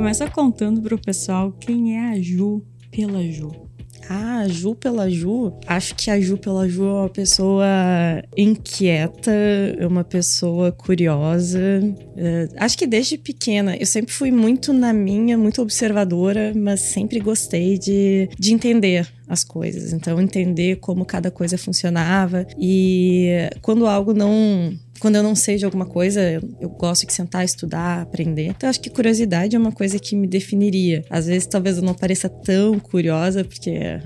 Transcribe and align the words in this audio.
Começa 0.06 0.30
contando 0.30 0.84
pro 0.84 1.00
pessoal 1.00 1.52
quem 1.52 1.98
é 1.98 2.12
a 2.12 2.22
Ju 2.22 2.62
pela 2.92 3.24
Ju. 3.24 3.52
Ah, 4.08 4.42
a 4.42 4.48
Ju 4.48 4.76
pela 4.76 5.10
Ju. 5.10 5.52
Acho 5.66 5.96
que 5.96 6.12
a 6.12 6.22
Ju 6.22 6.38
pela 6.38 6.70
Ju 6.70 6.84
é 6.84 6.94
uma 6.94 7.10
pessoa 7.10 7.66
inquieta, 8.38 9.32
é 9.32 9.88
uma 9.88 10.04
pessoa 10.04 10.72
curiosa. 10.72 11.60
É, 12.16 12.48
acho 12.58 12.78
que 12.78 12.86
desde 12.86 13.18
pequena 13.18 13.76
eu 13.78 13.86
sempre 13.88 14.14
fui 14.14 14.30
muito 14.30 14.72
na 14.72 14.94
minha, 14.94 15.40
muito 15.40 15.60
observadora, 15.60 16.54
mas 16.56 16.82
sempre 16.82 17.20
gostei 17.20 17.80
de, 17.80 18.30
de 18.38 18.54
entender 18.54 19.12
as 19.28 19.44
coisas. 19.44 19.92
Então, 19.92 20.22
entender 20.22 20.76
como 20.76 21.04
cada 21.04 21.32
coisa 21.32 21.58
funcionava 21.58 22.46
e 22.60 23.50
quando 23.60 23.88
algo 23.88 24.14
não 24.14 24.72
quando 25.00 25.16
eu 25.16 25.24
não 25.24 25.36
sei 25.36 25.58
de 25.58 25.66
alguma 25.66 25.86
coisa, 25.86 26.42
eu, 26.60 26.70
gosto 26.70 27.06
de 27.06 27.14
sentar, 27.14 27.44
estudar, 27.44 28.02
aprender. 28.02 28.48
Então, 28.48 28.70
acho 28.70 28.80
que 28.80 28.90
curiosidade 28.90 29.56
é 29.56 29.60
uma 29.60 29.72
coisa 29.72 30.00
que 30.00 30.16
me 30.16 30.28
definiria. 30.28 31.04
Às 31.10 31.28
vezes, 31.28 31.48
talvez 31.48 31.78
eu 31.78 31.84
não 31.84 31.94
pareça 31.94 32.30
tão 32.30 32.80
curiosa, 32.80 33.44
porque 33.44 33.70
é, 33.72 34.02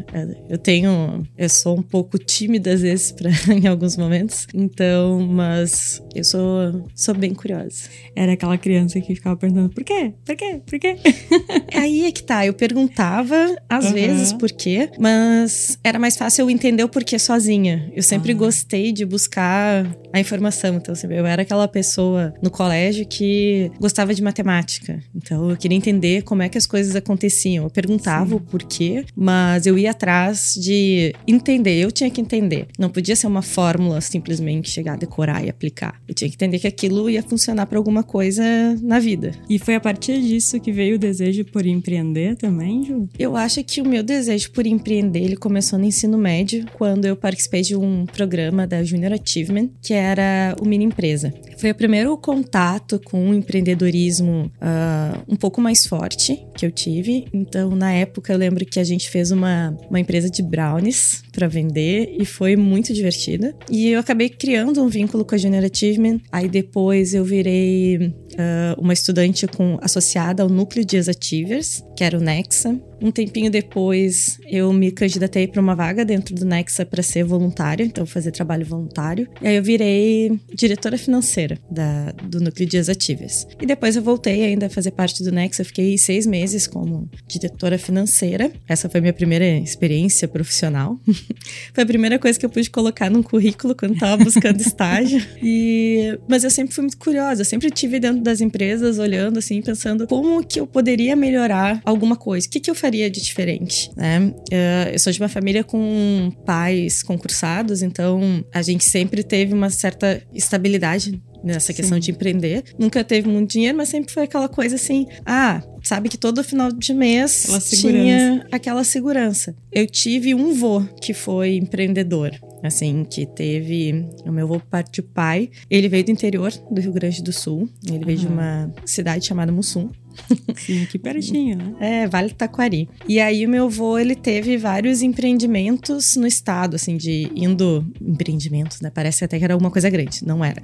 eu 0.50 0.58
tenho. 0.58 1.24
Eu 1.38 1.50
sou 1.50 1.78
um 1.78 1.82
pouco 1.82 2.18
tímida, 2.18 2.74
às 2.74 2.82
vezes, 2.82 3.12
pra, 3.12 3.30
em 3.54 3.68
alguns 3.68 3.96
momentos. 3.98 4.48
Então, 4.54 5.20
mas 5.22 6.02
eu 6.16 6.24
sou, 6.24 6.88
sou 6.96 7.14
bem 7.14 7.34
curiosa. 7.34 7.90
Era 8.16 8.34
aquela 8.34 8.58
criança 8.58 9.00
que 9.00 9.16
ficava 9.16 9.36
perguntando: 9.36 9.70
por 9.70 9.84
quê? 9.84 10.14
Por 10.26 10.36
quê? 10.36 10.62
Por 10.66 10.80
quê? 10.80 10.98
Aí 11.74 12.06
é 12.06 12.12
que 12.12 12.24
tá. 12.24 12.46
Eu 12.46 12.54
perguntava, 12.54 13.56
às 13.68 13.86
uhum. 13.86 13.94
vezes, 13.94 14.34
por 14.34 14.52
quê, 14.52 14.90
mas 15.00 15.78
era 15.84 16.00
mais 16.00 16.18
fácil 16.18 16.44
eu 16.44 16.50
entender 16.50 16.84
o 16.84 16.90
porquê 16.90 17.20
sozinha. 17.20 17.92
Eu 17.96 18.04
sempre 18.04 18.34
uhum. 18.34 18.40
gostei 18.40 18.92
de 18.92 19.06
buscar 19.06 19.86
a 20.14 20.20
informação. 20.20 20.76
Então, 20.76 20.94
assim, 20.94 21.08
eu 21.12 21.26
era 21.26 21.42
aquela 21.42 21.68
pessoa 21.68 22.34
no 22.42 22.50
colégio 22.50 23.06
que 23.06 23.72
gostava 23.80 24.14
de 24.14 24.22
matemática. 24.22 25.02
Então, 25.16 25.50
eu 25.50 25.58
queria 25.58 25.78
entender 25.78 26.24
como 26.24 26.42
é 26.42 26.50
que 26.50 26.58
as 26.58 26.66
coisas 26.66 26.96
aconteciam. 26.96 27.66
Eu 27.66 27.70
perguntava 27.70 28.30
Sim. 28.30 28.36
o 28.36 28.40
porquê, 28.40 29.06
mas 29.16 29.66
eu 29.66 29.78
ia 29.78 29.92
atrás 29.92 30.54
de 30.56 31.14
entender. 31.28 31.80
Eu 31.80 31.92
tinha 31.92 32.10
que 32.10 32.22
entender. 32.22 32.68
Não 32.78 32.90
podia 32.90 33.16
ser 33.16 33.28
uma 33.28 33.42
fórmula 33.42 34.02
simplesmente 34.02 34.70
chegar, 34.70 34.98
decorar 34.98 35.44
e 35.44 35.50
aplicar. 35.50 36.00
Eu 36.08 36.14
tinha 36.14 36.30
que 36.30 36.36
entender 36.36 36.60
que 36.60 36.68
aquilo 36.68 37.10
ia 37.10 37.24
funcionar 37.24 37.66
para 37.66 37.78
alguma 37.78 38.04
coisa 38.04 38.44
na 38.82 39.00
vida. 39.00 39.32
E 39.50 39.60
foi 39.60 39.76
a 39.76 39.80
partir 39.80 40.22
disso 40.22 40.60
que 40.60 40.72
veio 40.72 40.96
o 40.96 41.00
desejo 41.00 41.46
por 41.46 41.66
empreender 41.66 42.36
também, 42.36 42.84
Ju? 42.84 43.08
Eu 43.18 43.36
acho 43.36 43.64
que 43.64 43.82
o 43.82 43.88
meu 43.88 44.04
desejo 44.04 44.52
por 44.52 44.66
empreender 44.66 45.20
ele 45.20 45.36
começou 45.36 45.78
no 45.78 45.86
ensino 45.86 46.18
médio, 46.18 46.66
quando 46.74 47.06
eu 47.06 47.16
participei 47.16 47.62
de 47.62 47.76
um 47.76 48.06
programa 48.06 48.66
da 48.66 48.84
Junior 48.84 49.14
Achievement, 49.14 49.70
que 49.82 49.94
era 50.00 50.56
o 50.62 50.68
mini 50.68 50.86
empresa. 50.86 51.34
Foi 51.58 51.72
o 51.72 51.76
primeiro 51.76 52.18
contato 52.18 53.00
com 53.04 53.30
o 53.30 53.34
empreendedorismo 53.34 54.52
uh, 54.62 55.24
um 55.28 55.36
pouco 55.36 55.60
mais 55.60 55.86
forte 55.86 56.42
que 56.56 56.66
eu 56.66 56.72
tive. 56.72 57.26
Então, 57.34 57.76
na 57.76 57.92
época, 57.92 58.32
eu 58.32 58.38
lembro 58.38 58.66
que 58.66 58.80
a 58.80 58.84
gente 58.84 59.10
fez 59.10 59.32
uma, 59.32 59.78
uma 59.90 60.00
empresa 60.00 60.30
de 60.30 60.42
brownies 60.42 61.22
para 61.32 61.48
vender 61.48 62.16
e 62.20 62.26
foi 62.26 62.56
muito 62.56 62.94
divertida. 62.94 63.56
E 63.70 63.90
eu 63.90 64.00
acabei 64.00 64.30
criando 64.30 64.82
um 64.82 64.88
vínculo 64.88 65.26
com 65.26 65.36
a 65.36 65.38
Junior 65.38 65.64
Achievement. 65.64 66.20
Aí 66.32 66.48
depois 66.48 67.14
eu 67.14 67.24
virei 67.24 68.14
uh, 68.40 68.82
uma 68.82 68.94
estudante 68.94 69.46
com, 69.48 69.78
associada 69.82 70.42
ao 70.42 70.50
núcleo 70.50 70.86
de 70.86 70.98
Achievers, 70.98 71.84
que 71.96 72.04
era 72.04 72.18
o 72.18 72.22
Nexa. 72.22 72.80
Um 73.02 73.12
tempinho 73.12 73.50
depois, 73.50 74.40
eu 74.46 74.74
me 74.74 74.92
candidatei 74.92 75.48
para 75.48 75.62
uma 75.62 75.74
vaga 75.74 76.04
dentro 76.04 76.36
do 76.36 76.46
Nexa 76.46 76.86
para 76.86 77.02
ser 77.02 77.24
voluntária, 77.24 77.84
então 77.84 78.06
fazer 78.06 78.32
trabalho 78.32 78.66
voluntário. 78.66 79.28
E 79.42 79.48
aí 79.48 79.56
eu 79.56 79.64
virei 79.64 80.38
diretora 80.54 80.98
financeira 80.98 81.58
da, 81.72 82.12
do 82.12 82.42
núcleo 82.42 82.68
de 82.68 82.76
exativas. 82.76 83.48
E 83.62 83.66
depois 83.66 83.96
eu 83.96 84.02
voltei 84.02 84.44
ainda 84.44 84.66
a 84.66 84.70
fazer 84.70 84.92
parte 84.92 85.24
do 85.24 85.32
Nexa, 85.32 85.64
fiquei 85.64 85.98
seis 85.98 86.26
meses 86.26 86.68
como 86.68 87.10
diretora 87.26 87.78
financeira. 87.78 88.52
Essa 88.68 88.90
foi 88.90 89.00
minha 89.00 89.14
primeira 89.14 89.46
experiência 89.46 90.28
profissional. 90.28 91.00
foi 91.74 91.84
a 91.84 91.88
primeira 91.88 92.20
coisa 92.20 92.38
que 92.38 92.46
eu 92.46 92.50
pude 92.50 92.70
colocar 92.70 93.10
num 93.10 93.24
currículo 93.24 93.76
quando 93.76 93.94
estava 93.94 94.22
buscando 94.22 94.60
estágio. 94.62 95.26
E, 95.42 96.20
mas 96.28 96.44
eu 96.44 96.50
sempre 96.50 96.76
fui 96.76 96.82
muito 96.82 96.98
curiosa, 96.98 97.42
eu 97.42 97.46
sempre 97.46 97.70
tive 97.72 98.00
dentro 98.00 98.22
das 98.30 98.42
empresas 98.42 99.00
olhando 99.00 99.40
assim, 99.40 99.62
pensando 99.62 100.08
como 100.08 100.44
que 100.44 100.60
eu 100.60 100.68
poderia 100.68 101.16
melhorar 101.16 101.82
alguma 101.84 102.16
coisa, 102.16 102.48
o 102.48 102.50
que, 102.50 102.60
que 102.60 102.70
eu 102.70 102.76
faria 102.76 103.10
de 103.10 103.22
diferente, 103.22 103.92
né? 103.96 104.34
Eh, 104.52 104.92
eu 104.94 105.00
sou 105.00 105.12
de 105.12 105.20
uma 105.20 105.30
família 105.30 105.64
com 105.64 106.32
pais 106.46 107.02
concursados, 107.04 107.82
então 107.82 108.44
a 108.54 108.62
gente 108.62 108.86
sempre 108.86 109.24
teve 109.24 109.54
uma 109.54 109.70
certa 109.70 110.22
estabilidade 110.34 111.22
nessa 111.44 111.74
questão 111.74 111.98
Sim. 111.98 112.02
de 112.02 112.12
empreender. 112.12 112.64
Nunca 112.78 113.04
teve 113.04 113.28
muito 113.28 113.52
dinheiro, 113.52 113.78
mas 113.78 113.90
sempre 113.90 114.14
foi 114.14 114.24
aquela 114.24 114.48
coisa 114.48 114.76
assim: 114.76 115.08
ah, 115.26 115.62
sabe 115.84 116.10
que 116.10 116.18
todo 116.18 116.44
final 116.44 116.72
de 116.72 116.94
mês 116.94 117.48
tinha 117.70 118.46
aquela 118.52 118.84
segurança. 118.84 119.56
Eu 119.72 119.88
tive 119.88 120.36
um 120.36 120.54
vô 120.54 120.82
que 121.02 121.14
foi 121.14 121.56
empreendedor. 121.56 122.32
Assim, 122.64 123.06
que 123.06 123.26
teve. 123.26 124.08
O 124.26 124.32
meu 124.32 124.46
avô 124.46 124.60
parte 124.60 125.02
pai. 125.02 125.50
Ele 125.70 125.88
veio 125.88 126.04
do 126.04 126.12
interior 126.12 126.52
do 126.70 126.82
Rio 126.82 126.94
Grande 126.94 127.24
do 127.24 127.32
Sul. 127.32 127.70
Ele 127.88 128.04
veio 128.04 128.18
de 128.18 128.28
uma 128.28 128.72
cidade 128.86 129.26
chamada 129.26 129.52
Mussum. 129.52 129.90
Sim, 130.58 130.84
aqui 130.84 130.98
pertinho, 130.98 131.58
né? 131.58 131.76
É, 131.80 132.08
Vale 132.08 132.32
Taquari. 132.32 132.90
E 133.08 133.20
aí 133.20 133.46
o 133.46 133.50
meu 133.50 133.66
avô, 133.66 133.98
ele 133.98 134.16
teve 134.16 134.58
vários 134.58 135.02
empreendimentos 135.02 136.16
no 136.16 136.28
estado, 136.28 136.76
assim, 136.76 136.98
de 136.98 137.32
indo 137.36 137.86
empreendimentos, 138.02 138.82
né? 138.82 138.92
Parece 138.94 139.24
até 139.24 139.38
que 139.38 139.44
era 139.44 139.54
alguma 139.54 139.72
coisa 139.72 139.90
grande, 139.90 140.26
não 140.26 140.44
era. 140.44 140.62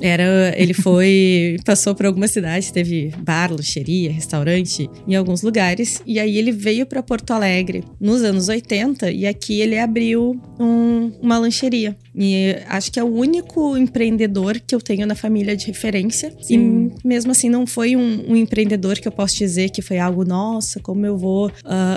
Era, 0.00 0.54
ele 0.56 0.74
foi, 0.74 1.56
passou 1.64 1.94
por 1.94 2.06
algumas 2.06 2.30
cidades, 2.30 2.70
teve 2.70 3.12
bar, 3.18 3.50
lancheria, 3.50 4.12
restaurante 4.12 4.88
em 5.06 5.14
alguns 5.14 5.42
lugares, 5.42 6.02
e 6.06 6.18
aí 6.18 6.36
ele 6.36 6.52
veio 6.52 6.86
para 6.86 7.02
Porto 7.02 7.32
Alegre 7.32 7.84
nos 8.00 8.22
anos 8.22 8.48
80 8.48 9.10
e 9.10 9.26
aqui 9.26 9.60
ele 9.60 9.78
abriu 9.78 10.40
um, 10.58 11.12
uma 11.20 11.31
lancheria. 11.38 11.96
E 12.14 12.56
acho 12.68 12.92
que 12.92 12.98
é 12.98 13.04
o 13.04 13.06
único 13.06 13.76
empreendedor 13.76 14.60
que 14.60 14.74
eu 14.74 14.80
tenho 14.80 15.06
na 15.06 15.14
família 15.14 15.56
de 15.56 15.66
referência. 15.66 16.32
Sim. 16.40 16.90
E 17.04 17.06
mesmo 17.06 17.32
assim 17.32 17.48
não 17.48 17.66
foi 17.66 17.96
um, 17.96 18.32
um 18.32 18.36
empreendedor 18.36 18.98
que 18.98 19.08
eu 19.08 19.12
posso 19.12 19.36
dizer 19.36 19.70
que 19.70 19.82
foi 19.82 19.98
algo, 19.98 20.24
nossa, 20.24 20.80
como 20.80 21.00
meu 21.00 21.14
avô 21.14 21.46
uh, 21.48 21.50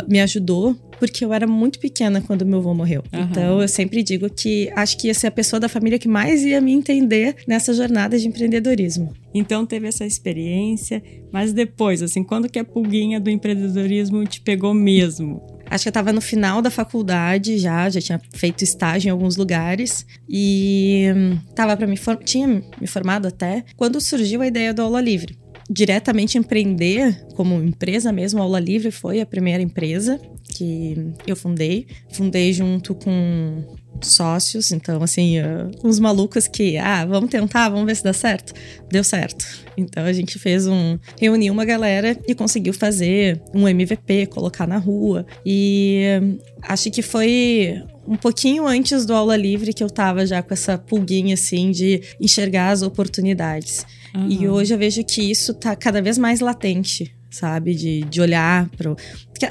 me 0.08 0.20
ajudou, 0.22 0.76
porque 1.00 1.24
eu 1.24 1.34
era 1.34 1.46
muito 1.46 1.80
pequena 1.80 2.22
quando 2.22 2.46
meu 2.46 2.60
avô 2.60 2.74
morreu. 2.74 3.04
Uhum. 3.14 3.22
Então 3.22 3.62
eu 3.62 3.68
sempre 3.68 4.02
digo 4.04 4.30
que 4.30 4.72
acho 4.76 4.98
que 4.98 5.08
ia 5.08 5.14
ser 5.14 5.28
a 5.28 5.32
pessoa 5.32 5.60
da 5.60 5.70
família 5.70 6.00
que 6.00 6.08
mais 6.08 6.44
ia 6.44 6.62
me 6.62 6.72
entender 6.72 7.36
nessa 7.48 7.74
jornada 7.74 8.18
de 8.18 8.28
empreendedorismo. 8.28 9.14
Então 9.34 9.66
teve 9.66 9.88
essa 9.88 10.06
experiência, 10.06 11.04
mas 11.32 11.52
depois, 11.52 12.02
assim, 12.02 12.24
quando 12.24 12.50
que 12.50 12.60
a 12.60 12.64
pulguinha 12.64 13.20
do 13.20 13.30
empreendedorismo 13.30 14.24
te 14.26 14.40
pegou 14.42 14.74
mesmo? 14.74 15.55
Acho 15.76 15.84
que 15.84 15.90
eu 15.90 15.92
estava 15.92 16.12
no 16.12 16.22
final 16.22 16.62
da 16.62 16.72
faculdade 16.72 17.58
já, 17.58 17.90
já 17.90 18.02
tinha 18.02 18.22
feito 18.34 18.64
estágio 18.64 19.10
em 19.10 19.12
alguns 19.12 19.36
lugares. 19.36 20.06
E 20.28 21.06
hum, 21.16 21.38
tava 21.56 21.76
para 21.76 21.86
me 21.86 22.00
tinha 22.24 22.48
me 22.48 22.88
formado 22.88 23.28
até 23.28 23.64
quando 23.76 24.02
surgiu 24.02 24.42
a 24.42 24.48
ideia 24.48 24.74
do 24.74 24.82
aula 24.82 25.02
livre. 25.02 25.38
Diretamente 25.70 26.38
empreender 26.38 27.26
como 27.36 27.56
empresa 27.56 28.12
mesmo, 28.12 28.40
Aula 28.40 28.60
Livre 28.60 28.92
foi 28.92 29.20
a 29.20 29.26
primeira 29.26 29.64
empresa 29.64 30.22
que 30.56 31.14
eu 31.28 31.36
fundei. 31.36 31.88
Fundei 32.10 32.54
junto 32.54 32.96
com 32.96 33.64
sócios, 34.02 34.72
então 34.72 35.02
assim, 35.02 35.40
uh, 35.40 35.72
uns 35.84 36.00
malucos 36.00 36.48
que, 36.48 36.78
ah, 36.78 37.06
vamos 37.06 37.30
tentar, 37.30 37.70
vamos 37.70 37.86
ver 37.86 37.96
se 37.96 38.04
dá 38.04 38.14
certo. 38.14 38.54
Deu 38.90 39.04
certo. 39.04 39.46
Então 39.78 40.06
a 40.06 40.14
gente 40.14 40.38
fez 40.38 40.68
um, 40.68 40.98
reuniu 41.20 41.54
uma 41.54 41.66
galera 41.66 42.18
e 42.28 42.36
conseguiu 42.36 42.74
fazer 42.74 43.42
um 43.54 43.68
MVP, 43.68 44.28
colocar 44.28 44.68
na 44.68 44.78
rua. 44.78 45.26
E 45.46 46.04
uh, 46.22 46.40
acho 46.64 46.92
que 46.92 47.02
foi 47.02 47.82
um 48.08 48.16
pouquinho 48.16 48.68
antes 48.68 49.06
do 49.06 49.14
aula 49.14 49.36
livre 49.36 49.74
que 49.74 49.84
eu 49.84 49.90
tava 49.90 50.26
já 50.26 50.42
com 50.42 50.54
essa 50.54 50.78
pulguinha 50.78 51.34
assim 51.34 51.72
de 51.72 52.02
enxergar 52.20 52.70
as 52.70 52.82
oportunidades. 52.82 53.86
Uhum. 54.14 54.30
E 54.30 54.48
hoje 54.48 54.74
eu 54.74 54.78
vejo 54.78 55.04
que 55.04 55.22
isso 55.22 55.54
tá 55.54 55.76
cada 55.76 56.02
vez 56.02 56.18
mais 56.18 56.40
latente 56.40 57.14
sabe? 57.36 57.76
De, 57.76 58.02
de 58.02 58.22
olhar 58.22 58.70
para. 58.70 58.96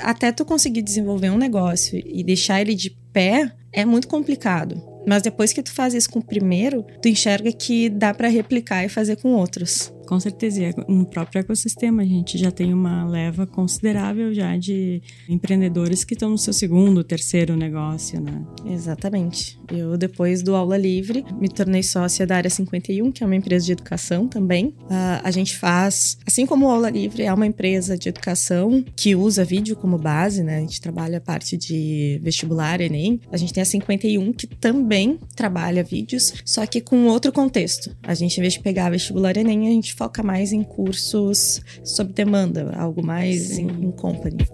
Até 0.03 0.33
tu 0.33 0.45
conseguir 0.45 0.83
desenvolver 0.83 1.31
um 1.31 1.39
negócio 1.39 2.01
e 2.05 2.25
deixar 2.25 2.61
ele 2.61 2.75
de 2.75 2.91
pé 3.13 3.53
é 3.73 3.85
muito 3.85 4.09
complicado. 4.09 4.83
Mas 5.07 5.23
depois 5.23 5.53
que 5.53 5.63
tu 5.63 5.73
faz 5.73 5.95
isso 5.95 6.11
com 6.11 6.19
o 6.19 6.25
primeiro, 6.25 6.85
tu 7.03 7.09
enxerga 7.09 7.53
que 7.53 7.89
dá 7.89 8.15
para 8.15 8.29
replicar 8.29 8.85
e 8.85 8.89
fazer 8.89 9.17
com 9.17 9.35
outros. 9.35 9.94
Com 10.07 10.21
certeza, 10.21 10.63
e 10.63 10.75
no 10.89 11.07
próprio 11.07 11.41
ecossistema 11.41 12.03
a 12.03 12.07
gente 12.07 12.39
já 12.39 12.51
tem 12.51 12.73
uma 12.73 13.05
leva 13.05 13.47
considerável 13.47 14.33
já 14.33 14.57
de 14.57 15.03
empreendedores 15.29 16.05
que 16.05 16.15
estão 16.15 16.31
no 16.31 16.39
seu 16.39 16.53
segundo, 16.53 17.03
terceiro 17.03 17.57
negócio, 17.57 18.21
né? 18.21 18.45
Exatamente. 18.67 19.59
Eu, 19.73 19.97
depois 19.97 20.43
do 20.43 20.55
Aula 20.55 20.77
Livre, 20.77 21.25
me 21.41 21.49
tornei 21.49 21.83
sócia 21.83 22.27
da 22.27 22.37
Área 22.37 22.51
51, 22.51 23.11
que 23.13 23.23
é 23.23 23.27
uma 23.27 23.37
empresa 23.37 23.67
de 23.67 23.73
educação 23.73 24.29
também. 24.29 24.67
Uh, 24.67 25.21
a 25.23 25.31
gente 25.31 25.57
faz, 25.57 26.19
assim 26.27 26.47
como 26.47 26.67
o 26.67 26.71
Aula 26.71 26.91
Livre 26.91 27.23
é 27.23 27.33
uma 27.33 27.47
empresa 27.47 27.97
de 27.97 28.09
educação 28.09 28.85
que 28.97 29.15
usa 29.15 29.45
vídeo 29.45 29.77
como 29.77 29.99
base, 29.99 30.43
né? 30.43 30.59
A 30.59 30.61
gente 30.61 30.81
trabalha 30.81 31.19
a 31.19 31.21
parte 31.21 31.57
de 31.57 32.21
vestibular, 32.23 32.81
Enem. 32.81 33.21
A 33.31 33.37
gente 33.37 33.53
tem 33.53 33.63
a 33.63 33.67
51, 33.67 34.33
que 34.33 34.47
também 34.47 35.19
trabalha 35.35 35.83
vídeos, 35.83 36.35
só 36.45 36.67
que 36.67 36.81
com 36.81 37.07
outro 37.07 37.33
contexto. 37.33 37.95
A 38.03 38.15
gente, 38.15 38.39
em 38.39 38.41
vez 38.41 38.55
de 38.55 38.61
pegar 38.61 38.91
vestibular 38.91 39.37
Enem, 39.37 39.69
a 39.69 39.71
gente 39.71 39.94
foca 39.95 40.23
mais 40.23 40.53
em 40.53 40.63
cursos 40.63 41.61
sob 41.85 42.13
demanda, 42.13 42.73
algo 42.77 43.05
mais 43.05 43.59
em, 43.59 43.67
em 43.67 43.91
company. 43.91 44.47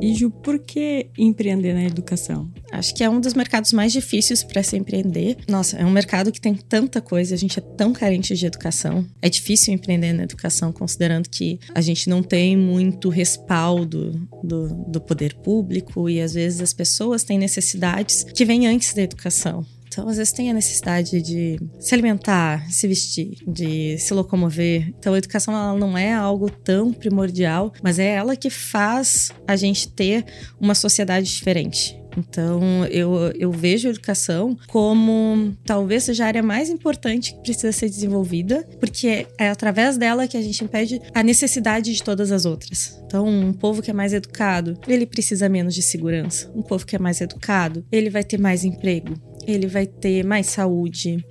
E 0.00 0.14
Ju, 0.14 0.30
por 0.30 0.58
que 0.58 1.08
empreender 1.18 1.72
na 1.72 1.84
educação? 1.84 2.50
Acho 2.70 2.94
que 2.94 3.02
é 3.02 3.10
um 3.10 3.20
dos 3.20 3.34
mercados 3.34 3.72
mais 3.72 3.92
difíceis 3.92 4.44
para 4.44 4.62
se 4.62 4.76
empreender. 4.76 5.38
Nossa, 5.48 5.76
é 5.78 5.84
um 5.84 5.90
mercado 5.90 6.30
que 6.30 6.40
tem 6.40 6.54
tanta 6.54 7.00
coisa, 7.00 7.34
a 7.34 7.38
gente 7.38 7.58
é 7.58 7.62
tão 7.62 7.92
carente 7.92 8.34
de 8.34 8.46
educação. 8.46 9.04
É 9.22 9.28
difícil 9.28 9.74
empreender 9.74 10.12
na 10.12 10.22
educação, 10.22 10.70
considerando 10.70 11.28
que 11.28 11.58
a 11.74 11.80
gente 11.80 12.08
não 12.08 12.22
tem 12.22 12.56
muito 12.56 13.08
respaldo 13.08 14.12
do, 14.44 14.68
do 14.86 15.00
poder 15.00 15.34
público 15.34 16.08
e 16.08 16.20
às 16.20 16.34
vezes 16.34 16.60
as 16.60 16.72
pessoas 16.72 17.24
têm 17.24 17.38
necessidades 17.38 18.22
que 18.22 18.44
vêm 18.44 18.66
antes 18.66 18.92
da 18.94 19.02
educação. 19.02 19.64
Então, 19.96 20.10
às 20.10 20.18
vezes, 20.18 20.30
tem 20.30 20.50
a 20.50 20.52
necessidade 20.52 21.22
de 21.22 21.58
se 21.80 21.94
alimentar, 21.94 22.70
se 22.70 22.86
vestir, 22.86 23.38
de 23.46 23.96
se 23.96 24.12
locomover. 24.12 24.92
Então, 24.98 25.14
a 25.14 25.18
educação 25.18 25.54
ela 25.54 25.74
não 25.74 25.96
é 25.96 26.12
algo 26.12 26.50
tão 26.50 26.92
primordial, 26.92 27.72
mas 27.82 27.98
é 27.98 28.14
ela 28.14 28.36
que 28.36 28.50
faz 28.50 29.30
a 29.48 29.56
gente 29.56 29.88
ter 29.88 30.26
uma 30.60 30.74
sociedade 30.74 31.26
diferente. 31.26 31.98
Então, 32.16 32.84
eu, 32.86 33.32
eu 33.38 33.50
vejo 33.50 33.88
a 33.88 33.90
educação 33.90 34.56
como 34.68 35.56
talvez 35.64 36.04
seja 36.04 36.24
a 36.24 36.26
área 36.26 36.42
mais 36.42 36.70
importante 36.70 37.34
que 37.34 37.42
precisa 37.42 37.72
ser 37.72 37.88
desenvolvida, 37.88 38.66
porque 38.80 39.26
é, 39.38 39.48
através 39.48 39.96
dela 39.98 40.26
que 40.26 40.36
a 40.36 40.42
gente 40.42 40.64
impede 40.64 41.00
a 41.14 41.22
necessidade 41.22 41.92
de 41.92 42.02
todas 42.02 42.32
as 42.32 42.44
outras. 42.44 42.98
Então, 43.06 43.26
um 43.26 43.52
povo 43.52 43.82
que 43.82 43.90
é 43.90 43.94
mais 43.94 44.12
educado, 44.12 44.78
ele 44.88 45.06
precisa 45.06 45.48
menos 45.48 45.74
de 45.74 45.82
segurança. 45.82 46.50
Um 46.54 46.62
povo 46.62 46.86
que 46.86 46.96
é 46.96 46.98
mais 46.98 47.20
educado, 47.20 47.84
ele 47.92 48.10
vai 48.10 48.24
ter 48.24 48.38
mais 48.38 48.64
emprego, 48.64 49.14
ele 49.46 49.66
vai 49.66 49.86
ter 49.86 50.24
mais 50.24 50.46
saúde, 50.46 51.24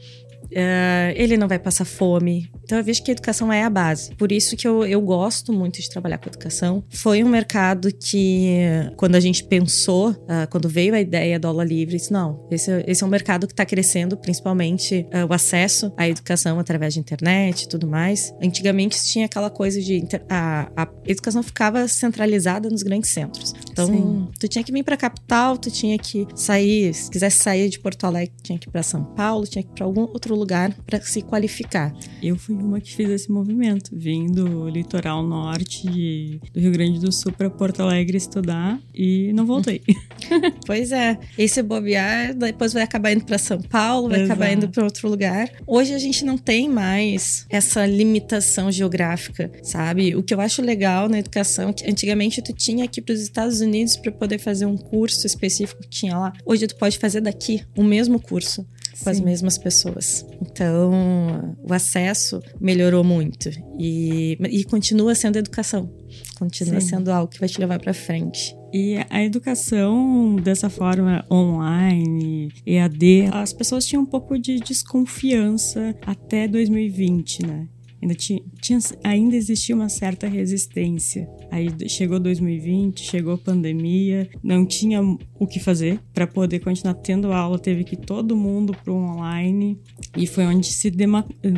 uh, 0.46 1.14
ele 1.16 1.38
não 1.38 1.48
vai 1.48 1.60
passar 1.60 1.86
fome, 1.86 2.50
então 2.66 2.80
eu 2.80 2.84
vejo 2.84 3.04
que 3.04 3.12
a 3.12 3.14
educação 3.14 3.54
é 3.54 3.64
a 3.64 3.70
base. 3.70 4.14
Por 4.16 4.32
isso 4.32 4.58
que 4.58 4.68
eu, 4.68 4.84
eu 4.86 5.00
gosto 5.00 5.54
muito 5.54 5.80
de 5.80 5.88
trabalhar 5.88 6.18
com 6.18 6.28
educação. 6.28 6.84
Foi 6.90 7.24
um 7.24 7.30
mercado 7.30 7.90
que, 7.94 8.58
quando 8.98 9.16
a 9.16 9.20
gente 9.20 9.44
pensou, 9.44 10.10
uh, 10.10 10.50
quando 10.50 10.68
veio 10.68 10.96
a 10.96 11.00
ideia 11.00 11.40
do 11.40 11.48
aula 11.48 11.64
livre, 11.64 11.96
disse, 11.96 12.12
não, 12.12 12.48
esse, 12.50 12.84
esse 12.88 13.04
é 13.04 13.06
um 13.06 13.10
mercado 13.10 13.46
que 13.46 13.54
está 13.54 13.66
crescendo, 13.66 14.18
principalmente 14.18 15.06
uh, 15.14 15.30
o 15.30 15.34
acesso 15.34 15.94
à 15.96 16.10
educação 16.10 16.60
através 16.60 16.96
de 16.96 17.00
internet 17.00 17.64
e 17.64 17.70
tudo 17.70 17.88
mais. 17.88 18.34
Antigamente 18.42 19.04
tinha 19.06 19.28
aquela 19.28 19.52
coisa 19.52 19.80
de 19.80 20.04
a, 20.28 20.72
a 20.76 20.88
educação 21.06 21.44
ficava 21.44 21.88
centralizada 21.88 22.68
nos 22.70 22.82
grandes 22.82 23.12
centros. 23.12 23.54
Então, 23.72 23.88
Sim. 23.88 24.28
tu 24.40 24.48
tinha 24.48 24.64
que 24.64 24.72
vir 24.72 24.84
para 24.84 24.96
a 24.96 24.98
capital, 24.98 25.56
tu 25.58 25.70
tinha 25.70 25.98
que 26.00 26.28
sair, 26.36 26.94
se 26.94 27.12
quisesse 27.12 27.44
sair 27.44 27.70
de 27.70 27.80
Porto 27.80 28.06
Alegre, 28.06 28.34
tinha 28.42 28.58
que 28.58 28.68
ir 28.68 28.72
para 28.72 28.82
São 28.82 29.04
Paulo, 29.04 29.46
tinha 29.46 29.62
que 29.62 29.70
ir 29.70 29.74
para 29.76 29.86
algum 29.86 30.02
outro 30.02 30.36
lugar 30.36 30.74
para 30.86 31.00
se 31.02 31.22
qualificar. 31.22 31.94
Eu 32.24 32.36
fui 32.38 32.55
uma 32.64 32.80
que 32.80 32.96
fiz 32.96 33.10
esse 33.10 33.32
movimento, 33.32 33.92
vim 33.94 34.28
do 34.28 34.70
litoral 34.70 35.24
norte 35.24 35.88
de, 35.90 36.40
do 36.54 36.60
Rio 36.60 36.72
Grande 36.72 37.00
do 37.00 37.12
Sul 37.12 37.32
para 37.32 37.50
Porto 37.50 37.82
Alegre 37.82 38.18
estudar 38.18 38.80
e 38.94 39.32
não 39.34 39.46
voltei. 39.46 39.82
pois 40.66 40.92
é. 40.92 41.18
E 41.38 41.48
se 41.48 41.62
bobear, 41.62 42.34
depois 42.34 42.74
vai 42.74 42.84
acabar 42.84 43.12
indo 43.12 43.26
para 43.26 43.38
São 43.38 43.62
Paulo, 43.62 44.10
vai 44.10 44.22
Exato. 44.22 44.34
acabar 44.34 44.54
indo 44.54 44.70
para 44.70 44.84
outro 44.84 45.10
lugar. 45.10 45.50
Hoje 45.66 45.94
a 45.94 46.00
gente 46.00 46.26
não 46.26 46.38
tem 46.38 46.70
mais 46.70 47.46
essa 47.50 47.86
limitação 47.86 48.72
geográfica, 48.72 49.52
sabe? 49.64 50.16
O 50.16 50.24
que 50.24 50.34
eu 50.34 50.42
acho 50.42 50.62
legal 50.62 51.10
na 51.10 51.20
educação, 51.20 51.74
que 51.74 51.90
antigamente 51.90 52.42
tu 52.42 52.54
tinha 52.54 52.88
que 52.88 53.00
ir 53.00 53.04
para 53.04 53.14
os 53.14 53.22
Estados 53.22 53.62
Unidos 53.62 53.98
para 53.98 54.12
poder 54.12 54.40
fazer 54.40 54.66
um 54.66 54.78
curso 54.78 55.26
específico 55.26 55.82
que 55.82 55.90
tinha 55.90 56.18
lá. 56.18 56.34
Hoje 56.46 56.68
tu 56.68 56.76
pode 56.76 56.98
fazer 56.98 57.22
daqui 57.22 57.64
o 57.76 57.84
mesmo 57.84 58.20
curso 58.20 58.66
com 59.04 59.10
as 59.10 59.20
mesmas 59.20 59.58
pessoas. 59.58 60.26
Então, 60.42 61.56
o 61.68 61.74
acesso 61.74 62.42
melhorou 62.60 63.04
muito 63.04 63.50
e, 63.80 64.38
e 64.50 64.64
continua 64.64 65.16
sendo 65.16 65.38
educação, 65.38 65.92
continua 66.38 66.80
Sim. 66.82 66.88
sendo 66.88 67.12
algo 67.12 67.32
que 67.32 67.40
vai 67.40 67.50
te 67.50 67.60
levar 67.60 67.80
para 67.80 67.94
frente. 67.94 68.56
E 68.74 68.98
a 69.10 69.24
educação 69.24 70.36
dessa 70.36 70.70
forma 70.70 71.26
online, 71.32 72.52
EAD, 72.66 73.30
as 73.32 73.54
pessoas 73.54 73.86
tinham 73.86 74.04
um 74.04 74.06
pouco 74.06 74.38
de 74.38 74.60
desconfiança 74.60 75.96
até 76.06 76.48
2020, 76.48 77.46
né? 77.46 77.68
Ainda, 78.06 78.14
tinha, 78.14 78.40
tinha, 78.62 78.80
ainda 79.04 79.36
existia 79.36 79.74
uma 79.74 79.90
certa 79.90 80.28
resistência. 80.28 81.28
Aí 81.50 81.68
chegou 81.90 82.20
2020, 82.20 83.02
chegou 83.02 83.34
a 83.34 83.38
pandemia, 83.38 84.30
não 84.44 84.64
tinha 84.64 85.02
o 85.02 85.48
que 85.48 85.60
fazer 85.60 86.00
para 86.14 86.28
poder 86.28 86.60
continuar 86.60 86.94
tendo 86.94 87.34
aula, 87.34 87.58
teve 87.58 87.84
que 87.84 87.96
todo 87.96 88.36
mundo 88.36 88.78
para 88.84 88.94
o 88.94 88.96
online 88.96 89.80
e 90.16 90.28
foi 90.28 90.46
onde 90.46 90.68
se 90.68 90.92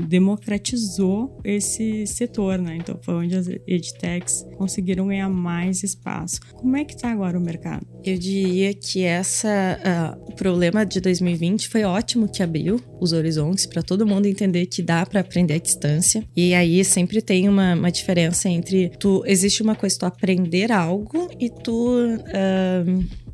democratizou 0.08 1.38
esse 1.44 2.08
setor, 2.08 2.58
né? 2.58 2.77
Então 2.77 2.98
foi 3.01 3.16
onde 3.16 3.36
as 3.36 3.48
edtechs 3.68 4.46
conseguiram 4.56 5.08
ganhar 5.08 5.30
mais 5.30 5.84
espaço. 5.84 6.39
Como 6.54 6.77
é 6.77 6.86
que 6.86 6.94
está 6.94 7.12
agora 7.12 7.38
o 7.38 7.42
mercado? 7.42 7.86
Eu 8.06 8.18
diria 8.18 8.74
que 8.74 9.04
essa 9.04 10.16
uh, 10.18 10.32
o 10.32 10.36
problema 10.36 10.86
de 10.86 11.01
2020 11.01 11.68
foi 11.68 11.84
ótimo 11.84 12.32
que 12.32 12.42
abriu 12.42 12.80
os 13.01 13.12
horizontes 13.12 13.66
para 13.66 13.84
todo 13.84 14.08
mundo 14.08 14.27
entender 14.27 14.66
que 14.68 14.82
dá 14.82 15.06
para 15.06 15.20
aprender 15.20 15.56
à 15.56 15.58
distância 15.58 16.24
e 16.38 16.53
aí 16.53 16.86
sempre 16.86 17.22
tem 17.22 17.50
uma, 17.50 17.74
uma 17.74 17.91
diferença 17.91 18.48
entre 18.48 18.89
tu 19.00 19.24
existe 19.25 19.63
uma 19.63 19.75
coisa 19.75 19.98
tu 19.98 20.06
aprender 20.06 20.72
algo 20.72 21.27
e 21.39 21.50
tu 21.50 21.98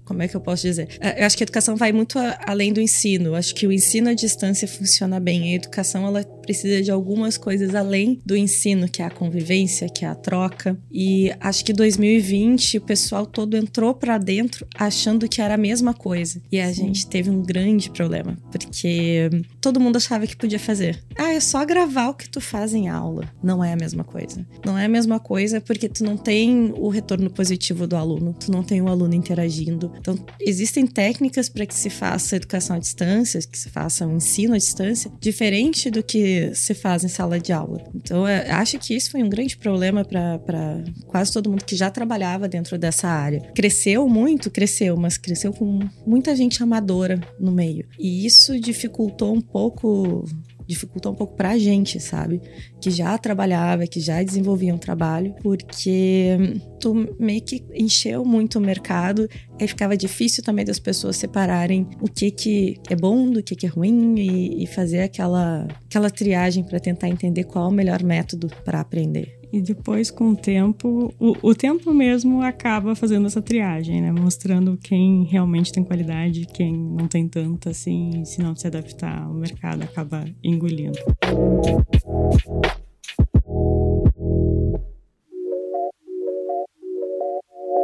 como 0.06 0.22
é 0.22 0.28
que 0.28 0.36
eu 0.36 0.42
posso 0.42 0.64
dizer? 0.64 0.88
É, 1.00 1.22
eu 1.22 1.26
acho 1.26 1.38
que 1.38 1.44
a 1.44 1.46
educação 1.46 1.76
vai 1.76 1.92
muito 1.92 2.18
além 2.46 2.74
do 2.74 2.82
ensino. 2.82 3.28
Eu 3.28 3.36
acho 3.36 3.56
que 3.56 3.66
o 3.66 3.72
ensino 3.72 4.10
à 4.10 4.14
distância 4.14 4.68
funciona 4.68 5.20
bem. 5.20 5.54
A 5.54 5.56
educação 5.56 6.06
ela 6.06 6.26
precisa 6.44 6.82
de 6.82 6.92
algumas 6.92 7.38
coisas 7.38 7.74
além 7.74 8.22
do 8.26 8.36
ensino, 8.36 8.88
que 8.88 9.02
é 9.02 9.06
a 9.06 9.10
convivência, 9.10 9.90
que 9.90 10.06
é 10.06 10.08
a 10.08 10.16
troca. 10.16 10.78
E 10.92 11.32
acho 11.40 11.66
que 11.66 11.74
2020 11.74 12.78
o 12.78 12.82
pessoal 12.82 13.26
todo 13.26 13.58
entrou 13.58 13.94
para 13.94 14.18
dentro 14.18 14.68
achando 14.76 15.28
que 15.28 15.42
era 15.42 15.56
a 15.56 15.58
mesma 15.58 15.94
coisa. 15.94 16.42
E 16.52 16.60
a 16.60 16.68
Sim. 16.68 16.86
gente 16.86 17.08
teve 17.08 17.30
um 17.30 17.42
grande 17.42 17.90
problema, 17.90 18.38
porque 18.52 19.30
todo 19.60 19.80
mundo 19.80 19.98
achava 19.98 20.28
que 20.28 20.36
podia 20.36 20.60
fazer. 20.60 21.02
Ah, 21.18 21.34
é 21.34 21.40
só 21.40 21.66
gravar 21.66 22.10
o 22.10 22.14
que 22.14 22.30
tu 22.30 22.42
faz 22.42 22.74
em 22.74 22.90
aula. 22.90 23.32
Não 23.42 23.64
é 23.64 23.74
a 23.74 23.78
mesma 23.78 24.04
coisa. 24.04 24.46
Não 24.66 24.78
é 24.78 24.86
a 24.86 24.90
mesma 24.90 25.20
coisa 25.20 25.62
porque 25.62 25.90
tu 25.90 26.04
não 26.04 26.18
tem 26.18 26.74
o 26.78 26.90
retorno 26.90 27.30
positivo 27.30 27.88
do 27.88 27.96
aluno, 27.96 28.36
tu 28.38 28.52
não 28.52 28.64
tem 28.64 28.82
o 28.82 28.88
aluno 28.88 29.16
interagindo, 29.16 29.92
então, 30.00 30.18
existem 30.40 30.86
técnicas 30.86 31.50
para 31.50 31.66
que 31.66 31.76
se 31.76 31.90
faça 31.90 32.36
educação 32.36 32.76
à 32.76 32.80
distância, 32.80 33.40
que 33.40 33.58
se 33.58 33.70
faça 33.70 34.06
um 34.06 34.18
ensino 34.18 34.54
à 34.54 34.58
distância, 34.58 35.12
diferente 35.20 35.90
do 35.90 36.04
que 36.04 36.33
se, 36.54 36.74
faz 36.74 37.04
em 37.04 37.08
sala 37.08 37.40
de 37.40 37.52
aula. 37.52 37.84
Então, 37.96 38.28
eu 38.28 38.54
acho 38.56 38.80
que 38.80 38.96
isso 38.96 39.12
foi 39.12 39.24
um 39.24 39.30
grande 39.30 39.58
problema 39.58 40.04
para 40.04 40.84
quase 41.08 41.32
todo 41.32 41.50
mundo 41.50 41.66
que 41.66 41.76
já 41.76 41.90
trabalhava 41.90 42.48
dentro 42.48 42.78
dessa 42.78 43.08
área. 43.08 43.42
Cresceu 43.56 44.08
muito, 44.08 44.50
cresceu, 44.50 44.96
mas 44.98 45.18
cresceu 45.18 45.54
com 45.54 45.80
muita 46.06 46.36
gente 46.36 46.62
amadora 46.62 47.20
no 47.40 47.52
meio. 47.52 47.86
E 48.00 48.26
isso 48.26 48.60
dificultou 48.60 49.34
um 49.34 49.42
pouco 49.42 50.26
dificultou 50.68 51.12
um 51.12 51.16
pouco 51.16 51.36
pra 51.36 51.58
gente, 51.58 52.00
sabe? 52.00 52.42
Que 52.82 52.90
já 52.90 53.18
trabalhava, 53.18 53.88
que 53.88 54.00
já 54.00 54.22
desenvolvia 54.22 54.74
um 54.74 54.78
trabalho, 54.78 55.36
porque 55.42 56.38
tu 56.80 56.94
meio 57.20 57.42
que 57.42 57.64
encheu 57.74 58.26
muito 58.26 58.60
o 58.60 58.62
mercado, 58.62 59.28
aí 59.60 59.68
ficava 59.68 59.96
difícil 59.96 60.44
também 60.44 60.66
das 60.66 60.80
pessoas 60.80 61.18
separarem 61.18 61.88
o 62.02 62.06
que 62.06 62.32
que 62.32 62.80
é 62.90 62.96
bom 62.96 63.30
do 63.30 63.44
que 63.44 63.56
que 63.56 63.66
é 63.66 63.70
ruim 63.70 64.16
e, 64.18 64.64
e 64.64 64.68
fazer 64.68 65.02
aquela, 65.02 65.68
aquela 65.86 66.10
triagem 66.10 66.64
para 66.64 66.80
tentar 66.80 67.10
entender 67.10 67.44
qual 67.46 67.66
é 67.66 67.68
o 67.70 67.72
melhor 67.72 68.04
método 68.04 68.48
para 68.64 68.80
aprender. 68.80 69.43
E 69.54 69.62
depois, 69.62 70.10
com 70.10 70.32
o 70.32 70.36
tempo, 70.36 71.14
o, 71.20 71.50
o, 71.50 71.54
tempo 71.54 71.94
mesmo 71.94 72.42
acaba 72.42 72.96
fazendo 72.96 73.28
essa 73.28 73.40
triagem, 73.40 74.02
né? 74.02 74.12
Mostrando 74.12 74.76
quem 74.82 75.26
realmente 75.26 75.72
tem 75.72 75.84
qualidade, 75.84 76.48
quem 76.52 76.76
não 76.76 77.08
tem 77.08 77.28
tanta, 77.28 77.70
assim, 77.70 78.26
se 78.26 78.42
não 78.42 78.56
se 78.56 78.66
adaptar, 78.66 79.30
o 79.30 79.36
mercado 79.36 79.84
acaba 79.84 80.26
engolindo. 80.44 80.98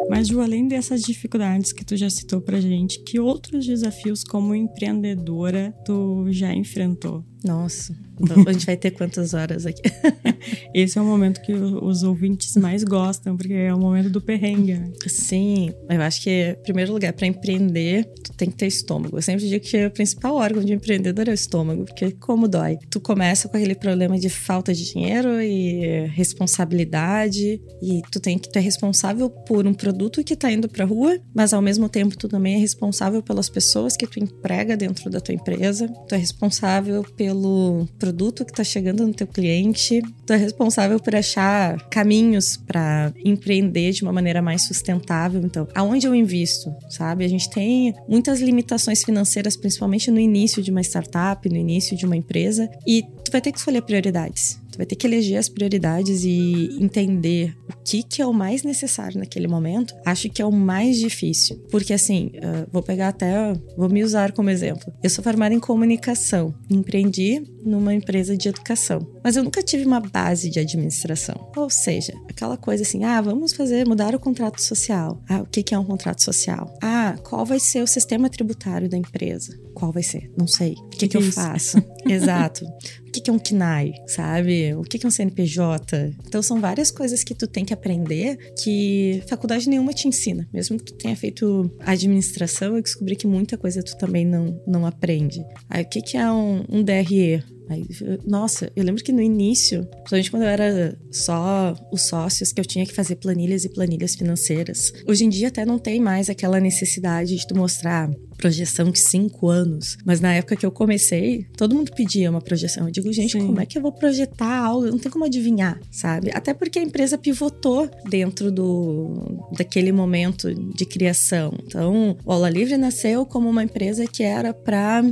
Mas, 0.09 0.27
Ju, 0.27 0.41
além 0.41 0.67
dessas 0.67 1.03
dificuldades 1.03 1.71
que 1.71 1.85
tu 1.85 1.95
já 1.95 2.09
citou 2.09 2.41
pra 2.41 2.59
gente, 2.59 3.03
que 3.03 3.19
outros 3.19 3.63
desafios 3.67 4.23
como 4.23 4.55
empreendedora 4.55 5.71
tu 5.85 6.25
já 6.31 6.51
enfrentou? 6.51 7.23
Nossa, 7.45 7.95
então 8.19 8.43
a 8.47 8.53
gente 8.53 8.65
vai 8.65 8.77
ter 8.77 8.91
quantas 8.91 9.33
horas 9.33 9.65
aqui? 9.65 9.81
Esse 10.73 10.97
é 10.97 11.01
o 11.01 11.05
momento 11.05 11.41
que 11.41 11.53
os 11.53 12.03
ouvintes 12.03 12.55
mais 12.55 12.83
gostam, 12.83 13.35
porque 13.35 13.53
é 13.53 13.73
o 13.73 13.79
momento 13.79 14.09
do 14.09 14.21
perrengue. 14.21 14.73
Né? 14.73 14.91
Sim, 15.07 15.71
eu 15.89 16.01
acho 16.01 16.21
que, 16.21 16.29
em 16.29 16.63
primeiro 16.63 16.91
lugar, 16.91 17.13
para 17.13 17.27
empreender, 17.27 18.05
tu 18.23 18.33
tem 18.33 18.49
que 18.49 18.55
ter 18.55 18.67
estômago. 18.67 19.17
Eu 19.17 19.21
sempre 19.21 19.47
digo 19.47 19.63
que 19.63 19.85
o 19.85 19.91
principal 19.91 20.35
órgão 20.35 20.63
de 20.63 20.73
empreendedor 20.73 21.27
é 21.27 21.31
o 21.31 21.33
estômago, 21.33 21.85
porque 21.85 22.11
como 22.11 22.47
dói? 22.47 22.77
Tu 22.89 22.99
começa 22.99 23.47
com 23.47 23.57
aquele 23.57 23.75
problema 23.75 24.17
de 24.17 24.29
falta 24.29 24.73
de 24.73 24.91
dinheiro 24.91 25.41
e 25.41 26.07
responsabilidade, 26.07 27.61
e 27.81 28.01
tu 28.11 28.19
tem 28.19 28.37
que 28.37 28.49
ter 28.49 28.59
responsável 28.59 29.29
por 29.29 29.65
um 29.65 29.73
produto 29.73 30.23
que 30.23 30.35
tá 30.35 30.51
indo 30.51 30.67
pra 30.67 30.85
rua, 30.85 31.19
mas 31.33 31.53
ao 31.53 31.61
mesmo 31.61 31.89
tempo 31.89 32.17
tu 32.17 32.27
também 32.27 32.55
é 32.55 32.57
responsável 32.57 33.21
pelas 33.21 33.49
pessoas 33.49 33.95
que 33.95 34.07
tu 34.07 34.19
emprega 34.19 34.75
dentro 34.75 35.09
da 35.09 35.19
tua 35.19 35.33
empresa, 35.33 35.87
tu 36.07 36.15
é 36.15 36.17
responsável 36.17 37.03
pelo 37.15 37.39
pelo 37.39 38.08
produto 38.09 38.43
que 38.43 38.51
está 38.51 38.63
chegando 38.63 39.05
no 39.05 39.13
teu 39.13 39.27
cliente, 39.27 40.01
tu 40.25 40.33
é 40.33 40.35
responsável 40.35 40.99
por 40.99 41.15
achar 41.15 41.77
caminhos 41.89 42.57
para 42.57 43.13
empreender 43.23 43.91
de 43.91 44.01
uma 44.01 44.11
maneira 44.11 44.41
mais 44.41 44.63
sustentável. 44.63 45.41
Então, 45.41 45.67
aonde 45.75 46.07
eu 46.07 46.15
invisto, 46.15 46.73
sabe? 46.89 47.23
A 47.23 47.27
gente 47.27 47.49
tem 47.49 47.93
muitas 48.07 48.41
limitações 48.41 49.03
financeiras, 49.03 49.55
principalmente 49.55 50.09
no 50.09 50.19
início 50.19 50.61
de 50.63 50.71
uma 50.71 50.81
startup, 50.81 51.47
no 51.47 51.55
início 51.55 51.95
de 51.95 52.05
uma 52.05 52.17
empresa, 52.17 52.67
e 52.85 53.03
tu 53.23 53.31
vai 53.31 53.41
ter 53.41 53.51
que 53.51 53.59
escolher 53.59 53.83
prioridades 53.83 54.58
vai 54.79 54.85
ter 54.85 54.95
que 54.95 55.05
eleger 55.05 55.37
as 55.37 55.49
prioridades 55.49 56.23
e 56.23 56.69
entender 56.79 57.53
o 57.69 57.83
que, 57.83 58.01
que 58.01 58.21
é 58.21 58.25
o 58.25 58.33
mais 58.33 58.63
necessário 58.63 59.19
naquele 59.19 59.45
momento. 59.45 59.93
Acho 60.05 60.29
que 60.29 60.41
é 60.41 60.45
o 60.45 60.51
mais 60.51 60.97
difícil. 60.97 61.57
Porque, 61.69 61.91
assim, 61.91 62.31
uh, 62.37 62.65
vou 62.71 62.81
pegar 62.81 63.09
até. 63.09 63.53
Vou 63.77 63.89
me 63.89 64.01
usar 64.05 64.31
como 64.31 64.49
exemplo. 64.49 64.93
Eu 65.03 65.09
sou 65.09 65.21
formada 65.21 65.53
em 65.53 65.59
comunicação, 65.59 66.55
empreendi 66.69 67.43
numa 67.65 67.93
empresa 67.93 68.37
de 68.37 68.47
educação, 68.47 69.05
mas 69.21 69.35
eu 69.35 69.43
nunca 69.43 69.61
tive 69.61 69.85
uma 69.85 69.99
base 69.99 70.49
de 70.49 70.59
administração. 70.59 71.51
Ou 71.57 71.69
seja, 71.69 72.13
aquela 72.29 72.55
coisa 72.55 72.83
assim: 72.83 73.03
ah, 73.03 73.19
vamos 73.19 73.51
fazer, 73.51 73.85
mudar 73.85 74.15
o 74.15 74.19
contrato 74.19 74.61
social. 74.61 75.21
Ah, 75.27 75.41
o 75.41 75.45
que, 75.45 75.61
que 75.61 75.75
é 75.75 75.79
um 75.79 75.83
contrato 75.83 76.23
social? 76.23 76.73
Ah, 76.81 77.17
qual 77.23 77.45
vai 77.45 77.59
ser 77.59 77.83
o 77.83 77.87
sistema 77.87 78.29
tributário 78.29 78.87
da 78.87 78.95
empresa? 78.95 79.59
Qual 79.79 79.93
vai 79.93 80.03
ser? 80.03 80.29
Não 80.37 80.45
sei. 80.45 80.73
O 80.73 80.89
que, 80.89 80.97
que, 80.97 81.07
que 81.07 81.17
eu 81.17 81.21
faço? 81.21 81.81
Exato. 82.05 82.65
O 82.65 83.11
que, 83.11 83.21
que 83.21 83.29
é 83.29 83.33
um 83.33 83.39
KNAI, 83.39 83.93
sabe? 84.07 84.73
O 84.75 84.81
que, 84.81 84.99
que 84.99 85.05
é 85.05 85.07
um 85.07 85.11
CNPJ? 85.11 86.13
Então, 86.27 86.41
são 86.41 86.59
várias 86.59 86.91
coisas 86.91 87.23
que 87.23 87.33
tu 87.33 87.47
tem 87.47 87.63
que 87.63 87.73
aprender 87.73 88.37
que 88.61 89.23
faculdade 89.27 89.69
nenhuma 89.69 89.93
te 89.93 90.07
ensina. 90.07 90.45
Mesmo 90.53 90.77
que 90.77 90.91
tu 90.91 90.93
tenha 90.95 91.15
feito 91.15 91.71
administração, 91.79 92.75
eu 92.75 92.83
descobri 92.83 93.15
que 93.15 93.25
muita 93.25 93.57
coisa 93.57 93.81
tu 93.81 93.97
também 93.97 94.25
não, 94.25 94.61
não 94.67 94.85
aprende. 94.85 95.45
Aí, 95.69 95.83
o 95.83 95.87
que, 95.87 96.01
que 96.01 96.17
é 96.17 96.29
um, 96.29 96.65
um 96.69 96.83
DRE? 96.83 97.41
Aí, 97.69 97.85
nossa, 98.25 98.71
eu 98.75 98.83
lembro 98.83 99.03
que 99.03 99.11
no 99.11 99.21
início, 99.21 99.85
principalmente 99.85 100.31
quando 100.31 100.43
eu 100.43 100.49
era 100.49 100.97
só 101.11 101.75
os 101.91 102.07
sócios, 102.07 102.51
que 102.51 102.59
eu 102.59 102.65
tinha 102.65 102.85
que 102.85 102.93
fazer 102.93 103.15
planilhas 103.15 103.63
e 103.63 103.69
planilhas 103.69 104.15
financeiras. 104.15 104.91
Hoje 105.07 105.25
em 105.25 105.29
dia 105.29 105.49
até 105.49 105.65
não 105.65 105.77
tem 105.77 105.99
mais 105.99 106.29
aquela 106.29 106.59
necessidade 106.59 107.35
de 107.35 107.47
tu 107.47 107.55
mostrar 107.55 108.09
projeção 108.39 108.89
de 108.89 108.99
cinco 108.99 109.49
anos. 109.49 109.97
Mas 110.05 110.21
na 110.21 110.33
época 110.33 110.55
que 110.55 110.65
eu 110.65 110.71
comecei, 110.71 111.45
todo 111.57 111.75
mundo 111.75 111.91
pedia 111.91 112.29
uma 112.31 112.41
projeção. 112.41 112.87
Eu 112.87 112.91
digo, 112.91 113.11
gente, 113.11 113.33
Sim. 113.33 113.45
como 113.45 113.59
é 113.59 113.65
que 113.65 113.77
eu 113.77 113.81
vou 113.81 113.91
projetar 113.91 114.65
algo? 114.65 114.87
Não 114.87 114.97
tem 114.97 115.11
como 115.11 115.25
adivinhar, 115.25 115.79
sabe? 115.91 116.31
Até 116.33 116.53
porque 116.53 116.79
a 116.79 116.81
empresa 116.81 117.17
pivotou 117.17 117.89
dentro 118.09 118.51
do 118.51 119.49
daquele 119.57 119.91
momento 119.91 120.53
de 120.53 120.85
criação. 120.85 121.53
Então, 121.65 122.17
o 122.25 122.31
Aula 122.31 122.49
Livre 122.49 122.77
nasceu 122.77 123.25
como 123.25 123.49
uma 123.49 123.63
empresa 123.63 124.07
que 124.07 124.23
era 124.23 124.53
para 124.53 125.03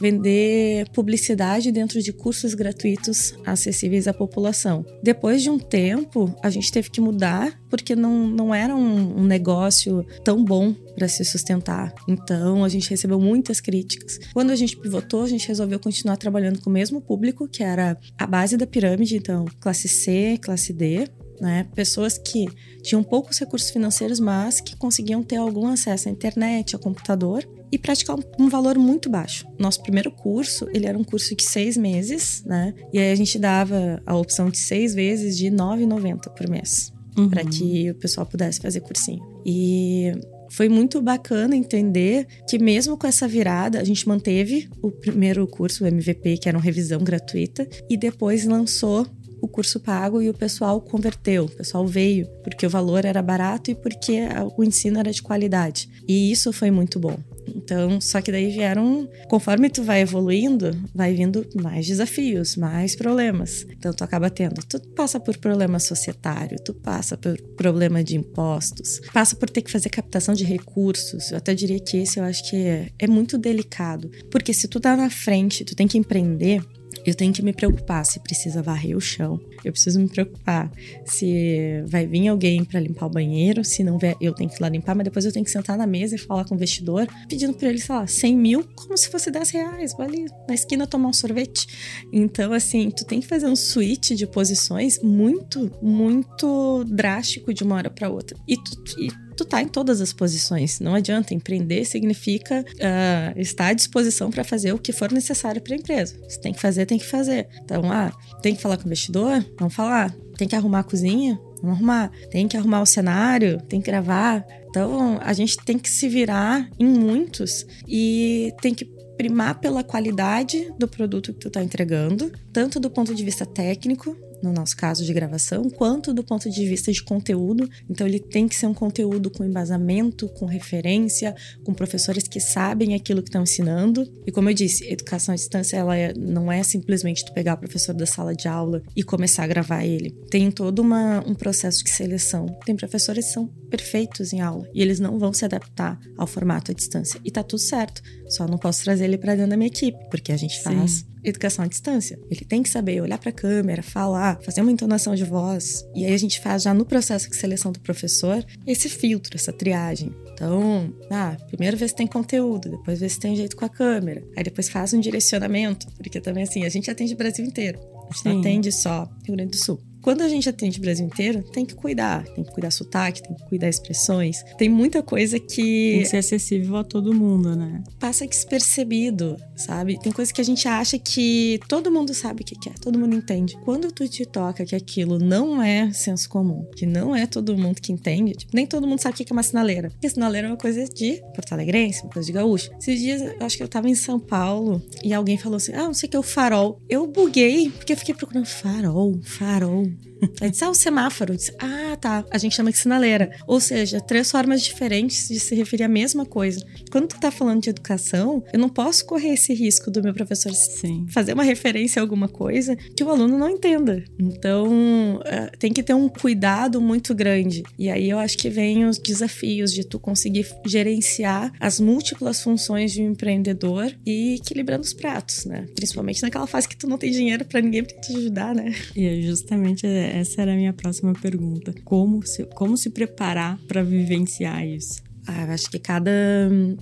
vender 0.00 0.88
publicidade 0.90 1.70
dentro 1.70 1.99
de 2.02 2.12
cursos 2.12 2.54
gratuitos 2.54 3.34
acessíveis 3.44 4.06
à 4.08 4.14
população. 4.14 4.84
Depois 5.02 5.42
de 5.42 5.50
um 5.50 5.58
tempo, 5.58 6.34
a 6.42 6.50
gente 6.50 6.70
teve 6.70 6.90
que 6.90 7.00
mudar 7.00 7.58
porque 7.68 7.94
não, 7.94 8.26
não 8.26 8.54
era 8.54 8.74
um, 8.74 9.20
um 9.20 9.24
negócio 9.24 10.04
tão 10.24 10.44
bom 10.44 10.74
para 10.94 11.08
se 11.08 11.24
sustentar. 11.24 11.94
Então, 12.08 12.64
a 12.64 12.68
gente 12.68 12.90
recebeu 12.90 13.20
muitas 13.20 13.60
críticas. 13.60 14.18
Quando 14.32 14.50
a 14.50 14.56
gente 14.56 14.76
pivotou, 14.76 15.22
a 15.22 15.28
gente 15.28 15.46
resolveu 15.46 15.78
continuar 15.78 16.16
trabalhando 16.16 16.60
com 16.60 16.68
o 16.68 16.72
mesmo 16.72 17.00
público, 17.00 17.48
que 17.48 17.62
era 17.62 17.96
a 18.18 18.26
base 18.26 18.56
da 18.56 18.66
pirâmide, 18.66 19.16
então, 19.16 19.44
classe 19.60 19.88
C, 19.88 20.38
classe 20.42 20.72
D, 20.72 21.08
né? 21.40 21.66
Pessoas 21.74 22.18
que 22.18 22.46
tinham 22.82 23.02
poucos 23.02 23.38
recursos 23.38 23.70
financeiros, 23.70 24.20
mas 24.20 24.60
que 24.60 24.76
conseguiam 24.76 25.22
ter 25.22 25.36
algum 25.36 25.66
acesso 25.68 26.08
à 26.08 26.12
internet, 26.12 26.74
ao 26.74 26.80
computador 26.80 27.46
e 27.72 27.78
praticar 27.78 28.16
um 28.38 28.48
valor 28.48 28.78
muito 28.78 29.08
baixo. 29.08 29.46
Nosso 29.58 29.82
primeiro 29.82 30.10
curso, 30.10 30.66
ele 30.72 30.86
era 30.86 30.98
um 30.98 31.04
curso 31.04 31.34
de 31.34 31.44
seis 31.44 31.76
meses, 31.76 32.42
né? 32.44 32.74
E 32.92 32.98
aí 32.98 33.12
a 33.12 33.14
gente 33.14 33.38
dava 33.38 34.02
a 34.04 34.16
opção 34.16 34.50
de 34.50 34.58
seis 34.58 34.94
vezes 34.94 35.36
de 35.36 35.48
R$ 35.48 35.56
9,90 35.56 36.30
por 36.30 36.48
mês. 36.48 36.92
Uhum. 37.16 37.28
Para 37.28 37.44
que 37.44 37.90
o 37.90 37.94
pessoal 37.96 38.24
pudesse 38.24 38.60
fazer 38.60 38.80
cursinho. 38.80 39.20
E 39.44 40.12
foi 40.50 40.68
muito 40.68 41.00
bacana 41.00 41.56
entender 41.56 42.26
que 42.48 42.58
mesmo 42.58 42.96
com 42.96 43.06
essa 43.06 43.26
virada, 43.26 43.80
a 43.80 43.84
gente 43.84 44.06
manteve 44.08 44.68
o 44.82 44.90
primeiro 44.90 45.46
curso, 45.46 45.84
o 45.84 45.86
MVP, 45.86 46.38
que 46.38 46.48
era 46.48 46.58
uma 46.58 46.64
revisão 46.64 47.02
gratuita, 47.02 47.68
e 47.88 47.96
depois 47.96 48.44
lançou 48.44 49.06
o 49.40 49.48
curso 49.48 49.80
pago 49.80 50.20
e 50.20 50.28
o 50.28 50.34
pessoal 50.34 50.80
converteu, 50.80 51.44
o 51.44 51.50
pessoal 51.50 51.86
veio, 51.86 52.26
porque 52.42 52.66
o 52.66 52.70
valor 52.70 53.04
era 53.04 53.22
barato 53.22 53.70
e 53.70 53.74
porque 53.74 54.20
o 54.56 54.64
ensino 54.64 54.98
era 54.98 55.10
de 55.10 55.22
qualidade. 55.22 55.88
E 56.06 56.30
isso 56.30 56.52
foi 56.52 56.70
muito 56.70 56.98
bom. 56.98 57.18
Então, 57.54 58.00
só 58.00 58.20
que 58.20 58.30
daí 58.30 58.50
vieram, 58.50 59.08
conforme 59.28 59.70
tu 59.70 59.82
vai 59.82 60.00
evoluindo, 60.00 60.76
vai 60.94 61.14
vindo 61.14 61.46
mais 61.60 61.86
desafios, 61.86 62.56
mais 62.56 62.94
problemas. 62.94 63.66
Então, 63.70 63.92
tu 63.92 64.04
acaba 64.04 64.30
tendo, 64.30 64.62
tu 64.64 64.80
passa 64.90 65.18
por 65.18 65.36
problema 65.36 65.78
societário, 65.78 66.58
tu 66.64 66.72
passa 66.74 67.16
por 67.16 67.40
problema 67.56 68.04
de 68.04 68.16
impostos, 68.16 69.00
passa 69.12 69.34
por 69.34 69.50
ter 69.50 69.62
que 69.62 69.70
fazer 69.70 69.88
captação 69.88 70.34
de 70.34 70.44
recursos. 70.44 71.30
Eu 71.30 71.38
até 71.38 71.54
diria 71.54 71.80
que 71.80 71.96
esse 71.96 72.20
eu 72.20 72.24
acho 72.24 72.48
que 72.48 72.56
é, 72.56 72.90
é 72.98 73.06
muito 73.06 73.36
delicado, 73.38 74.10
porque 74.30 74.52
se 74.54 74.68
tu 74.68 74.78
tá 74.78 74.96
na 74.96 75.10
frente, 75.10 75.64
tu 75.64 75.74
tem 75.74 75.88
que 75.88 75.98
empreender, 75.98 76.62
eu 77.04 77.14
tenho 77.14 77.32
que 77.32 77.42
me 77.42 77.52
preocupar 77.52 78.04
se 78.04 78.20
precisa 78.20 78.62
varrer 78.62 78.96
o 78.96 79.00
chão. 79.00 79.40
Eu 79.64 79.72
preciso 79.72 80.00
me 80.00 80.08
preocupar 80.08 80.70
se 81.04 81.82
vai 81.86 82.06
vir 82.06 82.28
alguém 82.28 82.64
para 82.64 82.80
limpar 82.80 83.06
o 83.06 83.10
banheiro. 83.10 83.64
Se 83.64 83.82
não 83.82 83.98
vier, 83.98 84.16
eu 84.20 84.32
tenho 84.32 84.48
que 84.48 84.56
ir 84.56 84.62
lá 84.62 84.68
limpar, 84.68 84.94
mas 84.94 85.04
depois 85.04 85.24
eu 85.24 85.32
tenho 85.32 85.44
que 85.44 85.50
sentar 85.50 85.76
na 85.76 85.86
mesa 85.86 86.14
e 86.14 86.18
falar 86.18 86.44
com 86.44 86.54
o 86.54 86.56
investidor, 86.56 87.06
pedindo 87.28 87.54
para 87.54 87.68
ele, 87.68 87.78
sei 87.78 87.94
lá, 87.94 88.06
100 88.06 88.36
mil, 88.36 88.64
como 88.74 88.96
se 88.96 89.08
fosse 89.08 89.30
10 89.30 89.50
reais. 89.50 89.92
Vou 89.92 90.04
ali 90.04 90.26
na 90.48 90.54
esquina 90.54 90.86
tomar 90.86 91.08
um 91.08 91.12
sorvete. 91.12 91.66
Então, 92.12 92.52
assim, 92.52 92.90
tu 92.90 93.04
tem 93.04 93.20
que 93.20 93.26
fazer 93.26 93.46
um 93.46 93.56
switch 93.56 94.12
de 94.12 94.26
posições 94.26 95.00
muito, 95.02 95.70
muito 95.82 96.84
drástico 96.84 97.52
de 97.52 97.62
uma 97.62 97.76
hora 97.76 97.90
para 97.90 98.08
outra. 98.08 98.36
E 98.46 98.56
tu, 98.56 99.00
e 99.00 99.10
tu 99.40 99.44
tá 99.46 99.62
em 99.62 99.68
todas 99.68 100.02
as 100.02 100.12
posições. 100.12 100.80
Não 100.80 100.94
adianta. 100.94 101.32
Empreender 101.32 101.84
significa 101.86 102.60
uh, 102.60 103.40
estar 103.40 103.68
à 103.68 103.72
disposição 103.72 104.30
para 104.30 104.44
fazer 104.44 104.72
o 104.72 104.78
que 104.78 104.92
for 104.92 105.10
necessário 105.10 105.62
para 105.62 105.74
a 105.74 105.78
empresa. 105.78 106.20
Se 106.28 106.38
tem 106.40 106.52
que 106.52 106.60
fazer, 106.60 106.84
tem 106.84 106.98
que 106.98 107.06
fazer. 107.06 107.48
Então, 107.64 107.90
ah, 107.90 108.12
tem 108.42 108.54
que 108.54 108.60
falar 108.60 108.76
com 108.76 108.84
o 108.84 108.86
investidor? 108.86 109.44
Vamos 109.58 109.74
falar. 109.74 110.14
Tem 110.36 110.48
que 110.48 110.56
arrumar 110.56 110.80
a 110.80 110.84
cozinha? 110.84 111.40
Vamos 111.62 111.76
arrumar. 111.76 112.10
Tem 112.30 112.48
que 112.48 112.56
arrumar 112.56 112.82
o 112.82 112.86
cenário? 112.86 113.60
Tem 113.62 113.80
que 113.80 113.90
gravar. 113.90 114.44
Então, 114.68 115.18
a 115.22 115.32
gente 115.32 115.56
tem 115.58 115.78
que 115.78 115.90
se 115.90 116.08
virar 116.08 116.68
em 116.78 116.86
muitos 116.86 117.66
e 117.86 118.52
tem 118.62 118.74
que 118.74 118.84
primar 119.16 119.60
pela 119.60 119.84
qualidade 119.84 120.72
do 120.78 120.88
produto 120.88 121.34
que 121.34 121.40
tu 121.40 121.50
tá 121.50 121.62
entregando, 121.62 122.32
tanto 122.52 122.80
do 122.80 122.88
ponto 122.88 123.14
de 123.14 123.22
vista 123.22 123.44
técnico, 123.44 124.16
no 124.42 124.52
nosso 124.52 124.76
caso 124.76 125.04
de 125.04 125.12
gravação, 125.12 125.68
quanto 125.70 126.12
do 126.12 126.22
ponto 126.22 126.50
de 126.50 126.66
vista 126.66 126.92
de 126.92 127.02
conteúdo. 127.02 127.68
Então, 127.88 128.06
ele 128.06 128.18
tem 128.18 128.48
que 128.48 128.54
ser 128.54 128.66
um 128.66 128.74
conteúdo 128.74 129.30
com 129.30 129.44
embasamento, 129.44 130.28
com 130.28 130.46
referência, 130.46 131.34
com 131.64 131.72
professores 131.72 132.26
que 132.26 132.40
sabem 132.40 132.94
aquilo 132.94 133.22
que 133.22 133.28
estão 133.28 133.42
ensinando. 133.42 134.10
E 134.26 134.32
como 134.32 134.48
eu 134.48 134.54
disse, 134.54 134.84
educação 134.90 135.32
à 135.32 135.36
distância 135.36 135.76
ela 135.76 135.96
é, 135.96 136.12
não 136.14 136.50
é 136.50 136.62
simplesmente 136.62 137.24
tu 137.24 137.32
pegar 137.32 137.54
o 137.54 137.58
professor 137.58 137.94
da 137.94 138.06
sala 138.06 138.34
de 138.34 138.48
aula 138.48 138.82
e 138.96 139.02
começar 139.02 139.44
a 139.44 139.46
gravar 139.46 139.84
ele. 139.84 140.10
Tem 140.30 140.50
todo 140.50 140.80
uma, 140.80 141.20
um 141.26 141.34
processo 141.34 141.82
de 141.84 141.90
seleção. 141.90 142.46
Tem 142.64 142.76
professores 142.76 143.26
que 143.26 143.32
são 143.32 143.46
perfeitos 143.70 144.32
em 144.32 144.40
aula 144.40 144.68
e 144.74 144.82
eles 144.82 144.98
não 145.00 145.18
vão 145.18 145.32
se 145.32 145.44
adaptar 145.44 145.98
ao 146.16 146.26
formato 146.26 146.72
à 146.72 146.74
distância. 146.74 147.20
E 147.24 147.30
tá 147.30 147.42
tudo 147.42 147.60
certo. 147.60 148.02
Só 148.28 148.46
não 148.46 148.58
posso 148.58 148.84
trazer 148.84 149.04
ele 149.04 149.18
para 149.18 149.34
dentro 149.34 149.50
da 149.50 149.56
minha 149.56 149.68
equipe, 149.68 149.98
porque 150.10 150.32
a 150.32 150.36
gente 150.36 150.62
faz 150.62 150.90
Sim 150.90 151.10
educação 151.22 151.64
à 151.64 151.68
distância. 151.68 152.18
Ele 152.30 152.44
tem 152.44 152.62
que 152.62 152.68
saber 152.68 153.00
olhar 153.00 153.18
para 153.18 153.30
a 153.30 153.32
câmera, 153.32 153.82
falar, 153.82 154.40
fazer 154.42 154.60
uma 154.60 154.72
entonação 154.72 155.14
de 155.14 155.24
voz. 155.24 155.84
E 155.94 156.04
aí 156.04 156.12
a 156.12 156.18
gente 156.18 156.40
faz 156.40 156.62
já 156.62 156.74
no 156.74 156.84
processo 156.84 157.28
de 157.28 157.36
seleção 157.36 157.72
do 157.72 157.80
professor 157.80 158.44
esse 158.66 158.88
filtro, 158.88 159.36
essa 159.36 159.52
triagem. 159.52 160.14
Então, 160.32 160.92
ah, 161.10 161.36
primeiro 161.48 161.76
vê 161.76 161.86
se 161.86 161.94
tem 161.94 162.06
conteúdo, 162.06 162.70
depois 162.70 163.00
vê 163.00 163.08
se 163.08 163.20
tem 163.20 163.36
jeito 163.36 163.56
com 163.56 163.64
a 163.64 163.68
câmera. 163.68 164.22
Aí 164.36 164.42
depois 164.42 164.68
faz 164.68 164.92
um 164.94 165.00
direcionamento, 165.00 165.86
porque 165.96 166.20
também 166.20 166.44
assim, 166.44 166.64
a 166.64 166.68
gente 166.68 166.90
atende 166.90 167.14
o 167.14 167.16
Brasil 167.16 167.44
inteiro. 167.44 167.78
A 167.78 168.12
gente 168.12 168.22
Sim. 168.22 168.28
não 168.30 168.40
atende 168.40 168.72
só 168.72 169.08
Rio 169.24 169.36
Grande 169.36 169.50
do 169.52 169.62
Sul. 169.62 169.89
Quando 170.02 170.22
a 170.22 170.28
gente 170.28 170.48
atende 170.48 170.78
o 170.78 170.82
Brasil 170.82 171.06
inteiro, 171.06 171.42
tem 171.42 171.64
que 171.64 171.74
cuidar. 171.74 172.24
Tem 172.24 172.44
que 172.44 172.52
cuidar 172.52 172.70
sotaque, 172.70 173.22
tem 173.22 173.34
que 173.34 173.44
cuidar 173.44 173.68
expressões. 173.68 174.42
Tem 174.56 174.68
muita 174.68 175.02
coisa 175.02 175.38
que. 175.38 175.92
Tem 175.92 176.02
que 176.02 176.08
ser 176.08 176.16
acessível 176.18 176.76
a 176.76 176.84
todo 176.84 177.14
mundo, 177.14 177.54
né? 177.54 177.82
Passa 177.98 178.26
despercebido, 178.26 179.36
sabe? 179.56 179.98
Tem 180.00 180.12
coisa 180.12 180.32
que 180.32 180.40
a 180.40 180.44
gente 180.44 180.66
acha 180.66 180.98
que 180.98 181.60
todo 181.68 181.90
mundo 181.90 182.14
sabe 182.14 182.42
o 182.42 182.44
que 182.44 182.68
é, 182.68 182.72
todo 182.80 182.98
mundo 182.98 183.14
entende. 183.14 183.56
Quando 183.64 183.92
tu 183.92 184.08
te 184.08 184.24
toca 184.24 184.64
que 184.64 184.74
aquilo 184.74 185.18
não 185.18 185.62
é 185.62 185.92
senso 185.92 186.28
comum, 186.28 186.66
que 186.76 186.86
não 186.86 187.14
é 187.14 187.26
todo 187.26 187.56
mundo 187.56 187.80
que 187.80 187.92
entende, 187.92 188.32
tipo, 188.32 188.52
nem 188.54 188.66
todo 188.66 188.86
mundo 188.86 189.00
sabe 189.00 189.14
o 189.14 189.16
que 189.16 189.32
é 189.32 189.34
uma 189.34 189.42
sinaleira. 189.42 189.90
Porque 189.90 190.08
sinaleira 190.08 190.48
é 190.48 190.50
uma 190.50 190.56
coisa 190.56 190.84
de 190.84 191.22
Porto 191.34 191.52
Alegrense, 191.52 192.02
uma 192.02 192.12
coisa 192.12 192.26
de 192.26 192.32
gaúcho. 192.32 192.70
Esses 192.78 193.00
dias, 193.00 193.22
eu 193.22 193.46
acho 193.46 193.56
que 193.56 193.62
eu 193.62 193.68
tava 193.68 193.88
em 193.88 193.94
São 193.94 194.18
Paulo 194.18 194.82
e 195.02 195.12
alguém 195.12 195.36
falou 195.36 195.56
assim: 195.56 195.72
ah, 195.72 195.84
não 195.84 195.94
sei 195.94 196.06
o 196.06 196.10
que 196.10 196.16
é 196.16 196.20
o 196.20 196.22
farol. 196.22 196.80
Eu 196.88 197.06
buguei, 197.06 197.70
porque 197.70 197.92
eu 197.92 197.96
fiquei 197.96 198.14
procurando 198.14 198.46
farol, 198.46 199.18
farol. 199.22 199.89
Mm. 199.90 200.09
Aí 200.40 200.50
disse, 200.50 200.64
ah, 200.64 200.70
o 200.70 200.74
semáforo. 200.74 201.36
disse, 201.36 201.54
ah, 201.58 201.96
tá. 202.00 202.24
A 202.30 202.38
gente 202.38 202.54
chama 202.54 202.70
de 202.70 202.78
sinaleira. 202.78 203.30
Ou 203.46 203.60
seja, 203.60 204.00
três 204.00 204.30
formas 204.30 204.62
diferentes 204.62 205.28
de 205.28 205.38
se 205.38 205.54
referir 205.54 205.84
à 205.84 205.88
mesma 205.88 206.24
coisa. 206.24 206.64
Quando 206.90 207.08
tu 207.08 207.20
tá 207.20 207.30
falando 207.30 207.62
de 207.62 207.70
educação, 207.70 208.42
eu 208.52 208.58
não 208.58 208.68
posso 208.68 209.04
correr 209.06 209.34
esse 209.34 209.52
risco 209.54 209.90
do 209.90 210.02
meu 210.02 210.14
professor 210.14 210.52
Sim. 210.52 211.06
fazer 211.08 211.32
uma 211.32 211.42
referência 211.42 212.00
a 212.00 212.02
alguma 212.02 212.28
coisa 212.28 212.76
que 212.76 213.04
o 213.04 213.10
aluno 213.10 213.38
não 213.38 213.48
entenda. 213.48 214.04
Então, 214.18 215.20
é, 215.24 215.46
tem 215.58 215.72
que 215.72 215.82
ter 215.82 215.94
um 215.94 216.08
cuidado 216.08 216.80
muito 216.80 217.14
grande. 217.14 217.62
E 217.78 217.90
aí 217.90 218.08
eu 218.08 218.18
acho 218.18 218.36
que 218.36 218.48
vem 218.48 218.84
os 218.86 218.98
desafios 218.98 219.72
de 219.72 219.84
tu 219.84 219.98
conseguir 219.98 220.46
gerenciar 220.66 221.52
as 221.60 221.80
múltiplas 221.80 222.42
funções 222.42 222.92
de 222.92 223.02
um 223.02 223.10
empreendedor 223.12 223.92
e 224.06 224.34
equilibrando 224.34 224.82
os 224.82 224.92
pratos, 224.92 225.44
né? 225.44 225.66
Principalmente 225.74 226.22
naquela 226.22 226.46
fase 226.46 226.68
que 226.68 226.76
tu 226.76 226.86
não 226.86 226.98
tem 226.98 227.10
dinheiro 227.10 227.44
para 227.44 227.60
ninguém 227.60 227.84
pra 227.84 227.96
te 228.00 228.16
ajudar, 228.16 228.54
né? 228.54 228.74
E 228.96 229.06
é 229.06 229.20
justamente 229.22 229.86
essa 230.10 230.42
era 230.42 230.52
a 230.52 230.56
minha 230.56 230.72
próxima 230.72 231.12
pergunta. 231.12 231.74
Como 231.84 232.24
se, 232.26 232.44
como 232.54 232.76
se 232.76 232.90
preparar 232.90 233.58
para 233.66 233.82
vivenciar 233.82 234.66
isso? 234.66 235.02
Ah, 235.26 235.44
eu 235.46 235.52
acho 235.52 235.70
que 235.70 235.78
cada 235.78 236.10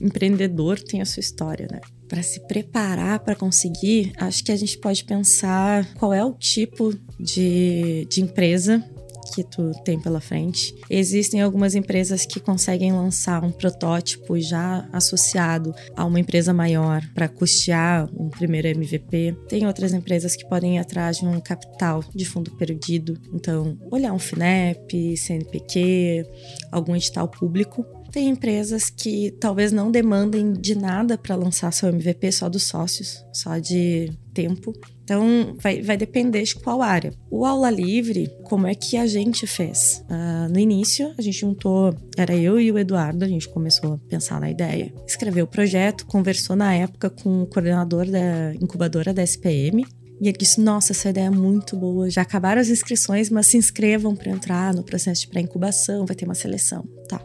empreendedor 0.00 0.80
tem 0.80 1.00
a 1.00 1.04
sua 1.04 1.20
história, 1.20 1.66
né? 1.70 1.80
Para 2.08 2.22
se 2.22 2.40
preparar 2.46 3.20
para 3.20 3.34
conseguir, 3.34 4.12
acho 4.16 4.42
que 4.42 4.52
a 4.52 4.56
gente 4.56 4.78
pode 4.78 5.04
pensar 5.04 5.92
qual 5.94 6.14
é 6.14 6.24
o 6.24 6.32
tipo 6.32 6.94
de, 7.20 8.06
de 8.08 8.22
empresa 8.22 8.82
que 9.28 9.44
tu 9.44 9.72
tem 9.84 10.00
pela 10.00 10.20
frente. 10.20 10.74
Existem 10.90 11.40
algumas 11.40 11.74
empresas 11.74 12.24
que 12.26 12.40
conseguem 12.40 12.92
lançar 12.92 13.44
um 13.44 13.50
protótipo 13.50 14.38
já 14.38 14.88
associado 14.92 15.74
a 15.96 16.04
uma 16.04 16.20
empresa 16.20 16.52
maior 16.52 17.02
para 17.14 17.28
custear 17.28 18.08
um 18.14 18.28
primeiro 18.28 18.68
MVP. 18.68 19.36
Tem 19.48 19.66
outras 19.66 19.92
empresas 19.92 20.34
que 20.36 20.48
podem 20.48 20.76
ir 20.76 20.78
atrás 20.78 21.18
de 21.18 21.26
um 21.26 21.40
capital 21.40 22.02
de 22.14 22.24
fundo 22.24 22.50
perdido. 22.56 23.18
Então, 23.32 23.78
olhar 23.90 24.12
um 24.12 24.18
FINEP, 24.18 25.16
CNPq, 25.16 26.24
algum 26.70 26.96
edital 26.96 27.28
público 27.28 27.84
tem 28.10 28.30
empresas 28.30 28.88
que 28.88 29.30
talvez 29.32 29.70
não 29.70 29.90
demandem 29.90 30.52
de 30.52 30.74
nada 30.74 31.18
para 31.18 31.36
lançar 31.36 31.72
seu 31.72 31.90
MVP, 31.90 32.32
só 32.32 32.48
dos 32.48 32.62
sócios, 32.62 33.24
só 33.32 33.58
de 33.58 34.10
tempo. 34.32 34.72
Então, 35.08 35.56
vai, 35.58 35.80
vai 35.80 35.96
depender 35.96 36.42
de 36.42 36.54
qual 36.56 36.82
área. 36.82 37.14
O 37.30 37.46
aula 37.46 37.70
livre, 37.70 38.30
como 38.44 38.66
é 38.66 38.74
que 38.74 38.94
a 38.94 39.06
gente 39.06 39.46
fez? 39.46 40.04
Uh, 40.04 40.52
no 40.52 40.58
início, 40.58 41.14
a 41.16 41.22
gente 41.22 41.38
juntou, 41.38 41.96
era 42.14 42.36
eu 42.36 42.60
e 42.60 42.70
o 42.70 42.78
Eduardo, 42.78 43.24
a 43.24 43.28
gente 43.28 43.48
começou 43.48 43.94
a 43.94 43.98
pensar 44.06 44.38
na 44.38 44.50
ideia, 44.50 44.92
escreveu 45.06 45.46
o 45.46 45.48
projeto, 45.48 46.04
conversou 46.04 46.54
na 46.54 46.74
época 46.74 47.08
com 47.08 47.44
o 47.44 47.46
coordenador 47.46 48.04
da 48.04 48.52
incubadora 48.60 49.14
da 49.14 49.22
SPM, 49.22 49.82
e 50.20 50.28
ele 50.28 50.36
disse: 50.36 50.60
Nossa, 50.60 50.92
essa 50.92 51.08
ideia 51.08 51.28
é 51.28 51.30
muito 51.30 51.74
boa. 51.74 52.10
Já 52.10 52.20
acabaram 52.20 52.60
as 52.60 52.68
inscrições, 52.68 53.30
mas 53.30 53.46
se 53.46 53.56
inscrevam 53.56 54.14
para 54.14 54.30
entrar 54.30 54.74
no 54.74 54.82
processo 54.82 55.22
de 55.22 55.28
pré-incubação, 55.28 56.04
vai 56.04 56.14
ter 56.14 56.26
uma 56.26 56.34
seleção. 56.34 56.84
Tá. 57.08 57.18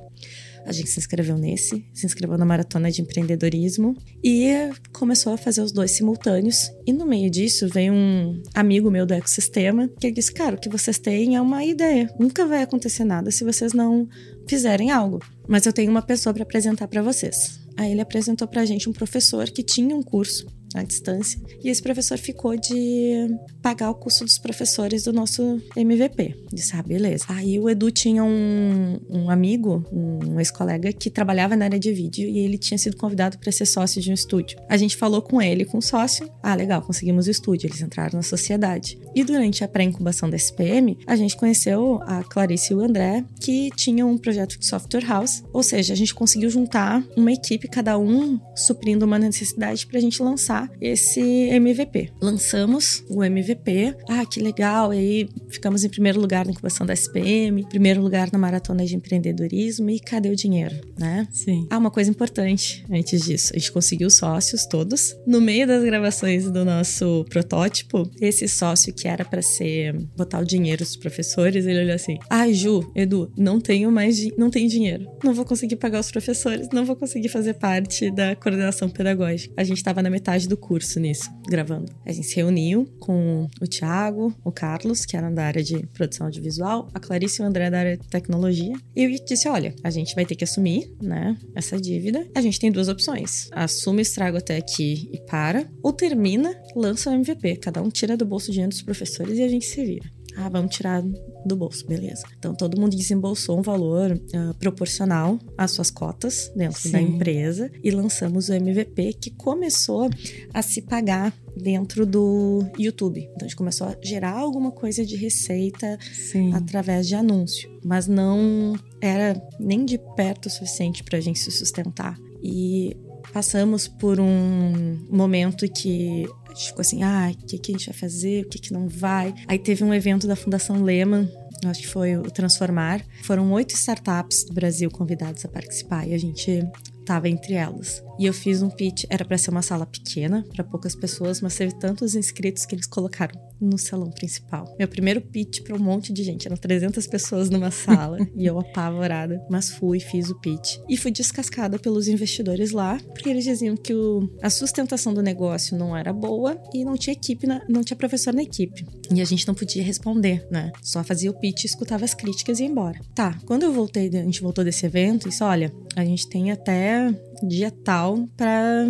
A 0.65 0.71
gente 0.71 0.89
se 0.89 0.99
inscreveu 0.99 1.37
nesse, 1.37 1.85
se 1.93 2.05
inscreveu 2.05 2.37
na 2.37 2.45
maratona 2.45 2.89
de 2.89 3.01
empreendedorismo 3.01 3.95
e 4.23 4.51
começou 4.91 5.33
a 5.33 5.37
fazer 5.37 5.61
os 5.61 5.71
dois 5.71 5.91
simultâneos. 5.91 6.71
E 6.85 6.93
no 6.93 7.05
meio 7.05 7.29
disso 7.29 7.67
veio 7.67 7.93
um 7.93 8.41
amigo 8.53 8.89
meu 8.89 9.05
do 9.05 9.13
ecossistema 9.13 9.89
que 9.99 10.11
disse: 10.11 10.33
Cara, 10.33 10.55
o 10.55 10.59
que 10.59 10.69
vocês 10.69 10.97
têm 10.97 11.35
é 11.35 11.41
uma 11.41 11.63
ideia. 11.63 12.09
Nunca 12.19 12.45
vai 12.45 12.61
acontecer 12.61 13.03
nada 13.03 13.31
se 13.31 13.43
vocês 13.43 13.73
não 13.73 14.07
fizerem 14.47 14.91
algo. 14.91 15.19
Mas 15.47 15.65
eu 15.65 15.73
tenho 15.73 15.91
uma 15.91 16.01
pessoa 16.01 16.33
para 16.33 16.43
apresentar 16.43 16.87
para 16.87 17.01
vocês. 17.01 17.59
Aí 17.75 17.91
ele 17.91 18.01
apresentou 18.01 18.47
pra 18.47 18.65
gente 18.65 18.89
um 18.89 18.93
professor 18.93 19.49
que 19.49 19.63
tinha 19.63 19.95
um 19.95 20.03
curso 20.03 20.45
à 20.73 20.83
distância. 20.83 21.39
E 21.63 21.69
esse 21.69 21.81
professor 21.81 22.17
ficou 22.17 22.55
de 22.57 23.27
pagar 23.61 23.89
o 23.89 23.95
custo 23.95 24.23
dos 24.23 24.37
professores 24.37 25.03
do 25.03 25.13
nosso 25.13 25.61
MVP. 25.75 26.35
Disse, 26.51 26.75
ah, 26.75 26.83
beleza. 26.83 27.25
Aí 27.27 27.59
o 27.59 27.69
Edu 27.69 27.91
tinha 27.91 28.23
um, 28.23 28.99
um 29.09 29.29
amigo, 29.29 29.85
um 29.91 30.39
ex-colega, 30.39 30.91
que 30.91 31.09
trabalhava 31.09 31.55
na 31.55 31.65
área 31.65 31.79
de 31.79 31.91
vídeo 31.91 32.27
e 32.27 32.39
ele 32.39 32.57
tinha 32.57 32.77
sido 32.77 32.97
convidado 32.97 33.37
para 33.37 33.51
ser 33.51 33.65
sócio 33.65 34.01
de 34.01 34.11
um 34.11 34.13
estúdio. 34.13 34.57
A 34.69 34.77
gente 34.77 34.95
falou 34.95 35.21
com 35.21 35.41
ele, 35.41 35.65
com 35.65 35.77
o 35.77 35.81
sócio. 35.81 36.29
Ah, 36.41 36.55
legal, 36.55 36.81
conseguimos 36.81 37.27
o 37.27 37.31
estúdio. 37.31 37.67
Eles 37.67 37.81
entraram 37.81 38.17
na 38.17 38.23
sociedade. 38.23 38.97
E 39.15 39.23
durante 39.23 39.63
a 39.63 39.67
pré-incubação 39.67 40.29
da 40.29 40.35
SPM, 40.35 40.97
a 41.05 41.15
gente 41.15 41.37
conheceu 41.37 41.99
a 42.03 42.23
Clarice 42.23 42.73
e 42.73 42.75
o 42.75 42.81
André, 42.81 43.23
que 43.39 43.69
tinham 43.75 44.09
um 44.09 44.17
projeto 44.17 44.57
de 44.57 44.65
software 44.65 45.05
house. 45.05 45.43
Ou 45.53 45.61
seja, 45.61 45.93
a 45.93 45.97
gente 45.97 46.13
conseguiu 46.13 46.49
juntar 46.49 47.03
uma 47.15 47.31
equipe, 47.31 47.67
cada 47.67 47.97
um 47.97 48.39
suprindo 48.55 49.05
uma 49.05 49.19
necessidade 49.19 49.85
para 49.85 49.97
a 49.97 50.01
gente 50.01 50.21
lançar 50.21 50.62
esse 50.81 51.21
MVP. 51.21 52.11
Lançamos 52.21 53.03
o 53.09 53.23
MVP. 53.23 53.95
Ah, 54.09 54.25
que 54.25 54.39
legal! 54.39 54.93
E 54.93 54.97
aí 54.97 55.29
ficamos 55.49 55.83
em 55.83 55.89
primeiro 55.89 56.19
lugar 56.19 56.45
na 56.45 56.51
incubação 56.51 56.85
da 56.85 56.93
SPM, 56.93 57.67
primeiro 57.69 58.01
lugar 58.01 58.29
na 58.31 58.39
maratona 58.39 58.85
de 58.85 58.95
empreendedorismo. 58.95 59.89
E 59.89 59.99
cadê 59.99 60.29
o 60.29 60.35
dinheiro, 60.35 60.75
né? 60.97 61.27
Sim. 61.31 61.67
Ah, 61.69 61.77
uma 61.77 61.91
coisa 61.91 62.09
importante 62.09 62.85
antes 62.91 63.21
disso: 63.21 63.51
a 63.55 63.59
gente 63.59 63.71
conseguiu 63.71 64.09
sócios 64.09 64.65
todos. 64.65 65.15
No 65.25 65.41
meio 65.41 65.67
das 65.67 65.83
gravações 65.83 66.49
do 66.49 66.65
nosso 66.65 67.25
protótipo, 67.29 68.09
esse 68.21 68.47
sócio 68.47 68.93
que 68.93 69.07
era 69.07 69.25
para 69.25 69.41
ser 69.41 69.93
botar 70.15 70.39
o 70.39 70.45
dinheiro 70.45 70.83
dos 70.83 70.95
professores, 70.95 71.65
ele 71.65 71.81
olhou 71.81 71.95
assim: 71.95 72.17
Ah, 72.29 72.51
Ju, 72.51 72.91
Edu, 72.95 73.31
não 73.37 73.59
tenho 73.59 73.91
mais, 73.91 74.17
não 74.37 74.49
tenho 74.49 74.69
dinheiro. 74.69 75.07
Não 75.23 75.33
vou 75.33 75.45
conseguir 75.45 75.75
pagar 75.75 75.99
os 75.99 76.11
professores, 76.11 76.69
não 76.71 76.85
vou 76.85 76.95
conseguir 76.95 77.29
fazer 77.29 77.53
parte 77.55 78.09
da 78.11 78.35
coordenação 78.35 78.89
pedagógica. 78.89 79.53
A 79.57 79.63
gente 79.63 79.77
estava 79.77 80.01
na 80.01 80.09
metade 80.09 80.47
do 80.47 80.52
do 80.53 80.57
curso 80.57 80.99
nisso, 80.99 81.29
gravando. 81.49 81.91
A 82.05 82.11
gente 82.11 82.27
se 82.27 82.35
reuniu 82.35 82.85
com 82.99 83.49
o 83.59 83.67
Thiago, 83.67 84.33
o 84.45 84.51
Carlos, 84.51 85.03
que 85.03 85.17
eram 85.17 85.33
da 85.33 85.43
área 85.43 85.63
de 85.63 85.85
produção 85.87 86.27
audiovisual, 86.27 86.87
a 86.93 86.99
Clarice 86.99 87.41
e 87.41 87.43
o 87.43 87.47
André 87.47 87.71
da 87.71 87.79
área 87.79 87.97
de 87.97 88.07
tecnologia. 88.07 88.75
E 88.95 89.03
eu 89.03 89.25
disse: 89.25 89.49
olha, 89.49 89.73
a 89.83 89.89
gente 89.89 90.13
vai 90.13 90.25
ter 90.25 90.35
que 90.35 90.43
assumir, 90.43 90.95
né, 91.01 91.35
essa 91.55 91.79
dívida. 91.81 92.27
A 92.35 92.41
gente 92.41 92.59
tem 92.59 92.71
duas 92.71 92.87
opções: 92.87 93.49
assume 93.51 93.99
o 93.99 94.01
estrago 94.01 94.37
até 94.37 94.57
aqui 94.57 95.09
e 95.11 95.19
para, 95.25 95.67
ou 95.81 95.91
termina, 95.91 96.55
lança 96.75 97.09
o 97.09 97.13
MVP. 97.13 97.57
Cada 97.57 97.81
um 97.81 97.89
tira 97.89 98.15
do 98.15 98.25
bolso 98.25 98.51
dinheiro 98.51 98.69
dos 98.69 98.83
professores 98.83 99.39
e 99.39 99.43
a 99.43 99.47
gente 99.47 99.65
se 99.65 99.83
vira. 99.83 100.07
Ah, 100.35 100.49
vamos 100.49 100.75
tirar 100.75 101.03
do 101.45 101.55
bolso, 101.55 101.85
beleza. 101.85 102.23
Então 102.37 102.53
todo 102.55 102.79
mundo 102.79 102.95
desembolsou 102.95 103.59
um 103.59 103.61
valor 103.61 104.11
uh, 104.11 104.53
proporcional 104.55 105.39
às 105.57 105.71
suas 105.71 105.89
cotas 105.91 106.51
dentro 106.55 106.79
Sim. 106.79 106.91
da 106.91 107.01
empresa 107.01 107.71
e 107.83 107.91
lançamos 107.91 108.49
o 108.49 108.53
MVP 108.53 109.13
que 109.13 109.31
começou 109.31 110.09
a 110.53 110.61
se 110.61 110.81
pagar 110.81 111.33
dentro 111.55 112.05
do 112.05 112.65
YouTube. 112.77 113.21
Então 113.21 113.39
a 113.41 113.43
gente 113.43 113.55
começou 113.55 113.87
a 113.87 113.95
gerar 114.01 114.33
alguma 114.33 114.71
coisa 114.71 115.05
de 115.05 115.15
receita 115.15 115.97
Sim. 116.13 116.53
através 116.53 117.07
de 117.07 117.15
anúncio, 117.15 117.69
mas 117.83 118.07
não 118.07 118.75
era 119.01 119.41
nem 119.59 119.85
de 119.85 119.97
perto 120.15 120.47
o 120.47 120.49
suficiente 120.49 121.03
para 121.03 121.17
a 121.17 121.21
gente 121.21 121.39
se 121.39 121.51
sustentar. 121.51 122.17
E 122.41 122.95
passamos 123.31 123.87
por 123.87 124.19
um 124.19 124.97
momento 125.09 125.67
que 125.71 126.27
a 126.53 126.55
gente 126.55 126.67
ficou 126.67 126.81
assim, 126.81 127.03
ah, 127.03 127.31
o 127.33 127.45
que, 127.47 127.57
que 127.57 127.71
a 127.71 127.77
gente 127.77 127.89
vai 127.89 127.95
fazer, 127.95 128.45
o 128.45 128.49
que, 128.49 128.59
que 128.59 128.71
não 128.71 128.87
vai. 128.87 129.33
Aí 129.47 129.57
teve 129.57 129.83
um 129.83 129.93
evento 129.93 130.27
da 130.27 130.35
Fundação 130.35 130.83
Lehman, 130.83 131.29
acho 131.65 131.81
que 131.81 131.87
foi 131.87 132.15
o 132.15 132.23
Transformar. 132.23 133.03
Foram 133.23 133.51
oito 133.53 133.73
startups 133.73 134.43
do 134.43 134.53
Brasil 134.53 134.89
convidadas 134.91 135.43
a 135.45 135.47
participar 135.47 136.07
e 136.07 136.13
a 136.13 136.17
gente 136.17 136.63
estava 136.99 137.27
entre 137.27 137.53
elas. 137.53 138.03
E 138.19 138.25
eu 138.25 138.33
fiz 138.33 138.61
um 138.61 138.69
pitch, 138.69 139.05
era 139.09 139.25
para 139.25 139.37
ser 139.37 139.49
uma 139.49 139.61
sala 139.61 139.85
pequena, 139.85 140.45
para 140.53 140.63
poucas 140.63 140.95
pessoas, 140.95 141.41
mas 141.41 141.55
teve 141.55 141.77
tantos 141.77 142.15
inscritos 142.15 142.65
que 142.65 142.75
eles 142.75 142.85
colocaram 142.85 143.39
no 143.63 143.77
salão 143.77 144.11
principal. 144.11 144.75
Meu 144.77 144.87
primeiro 144.87 145.21
pitch 145.21 145.61
para 145.61 145.75
um 145.75 145.79
monte 145.79 146.11
de 146.11 146.23
gente, 146.23 146.47
eram 146.47 146.57
300 146.57 147.07
pessoas 147.07 147.49
numa 147.49 147.71
sala 147.71 148.17
e 148.35 148.45
eu 148.45 148.59
apavorada, 148.59 149.43
mas 149.49 149.69
fui, 149.69 149.99
fiz 149.99 150.29
o 150.29 150.39
pitch 150.39 150.77
e 150.89 150.97
fui 150.97 151.11
descascada 151.11 151.79
pelos 151.79 152.07
investidores 152.07 152.71
lá, 152.71 152.99
porque 153.13 153.29
eles 153.29 153.43
diziam 153.43 153.75
que 153.75 153.93
o, 153.93 154.29
a 154.41 154.49
sustentação 154.49 155.13
do 155.13 155.21
negócio 155.21 155.77
não 155.77 155.95
era 155.95 156.11
boa 156.11 156.59
e 156.73 156.83
não 156.83 156.95
tinha 156.95 157.13
equipe, 157.13 157.47
na, 157.47 157.63
não 157.67 157.83
tinha 157.83 157.97
professor 157.97 158.33
na 158.33 158.43
equipe. 158.43 158.85
E 159.13 159.21
a 159.21 159.25
gente 159.25 159.47
não 159.47 159.53
podia 159.53 159.83
responder, 159.83 160.45
né? 160.49 160.71
Só 160.81 161.03
fazia 161.03 161.29
o 161.29 161.33
pitch, 161.33 161.65
escutava 161.65 162.05
as 162.05 162.13
críticas 162.13 162.59
e 162.59 162.63
ia 162.63 162.69
embora. 162.69 162.99
Tá, 163.15 163.37
quando 163.45 163.63
eu 163.63 163.73
voltei, 163.73 164.07
a 164.07 164.23
gente 164.23 164.41
voltou 164.41 164.63
desse 164.63 164.85
evento, 164.85 165.29
disse, 165.29 165.43
olha, 165.43 165.73
a 165.95 166.03
gente 166.03 166.27
tem 166.27 166.51
até 166.51 167.13
dia 167.47 167.71
tal 167.71 168.27
para 168.35 168.87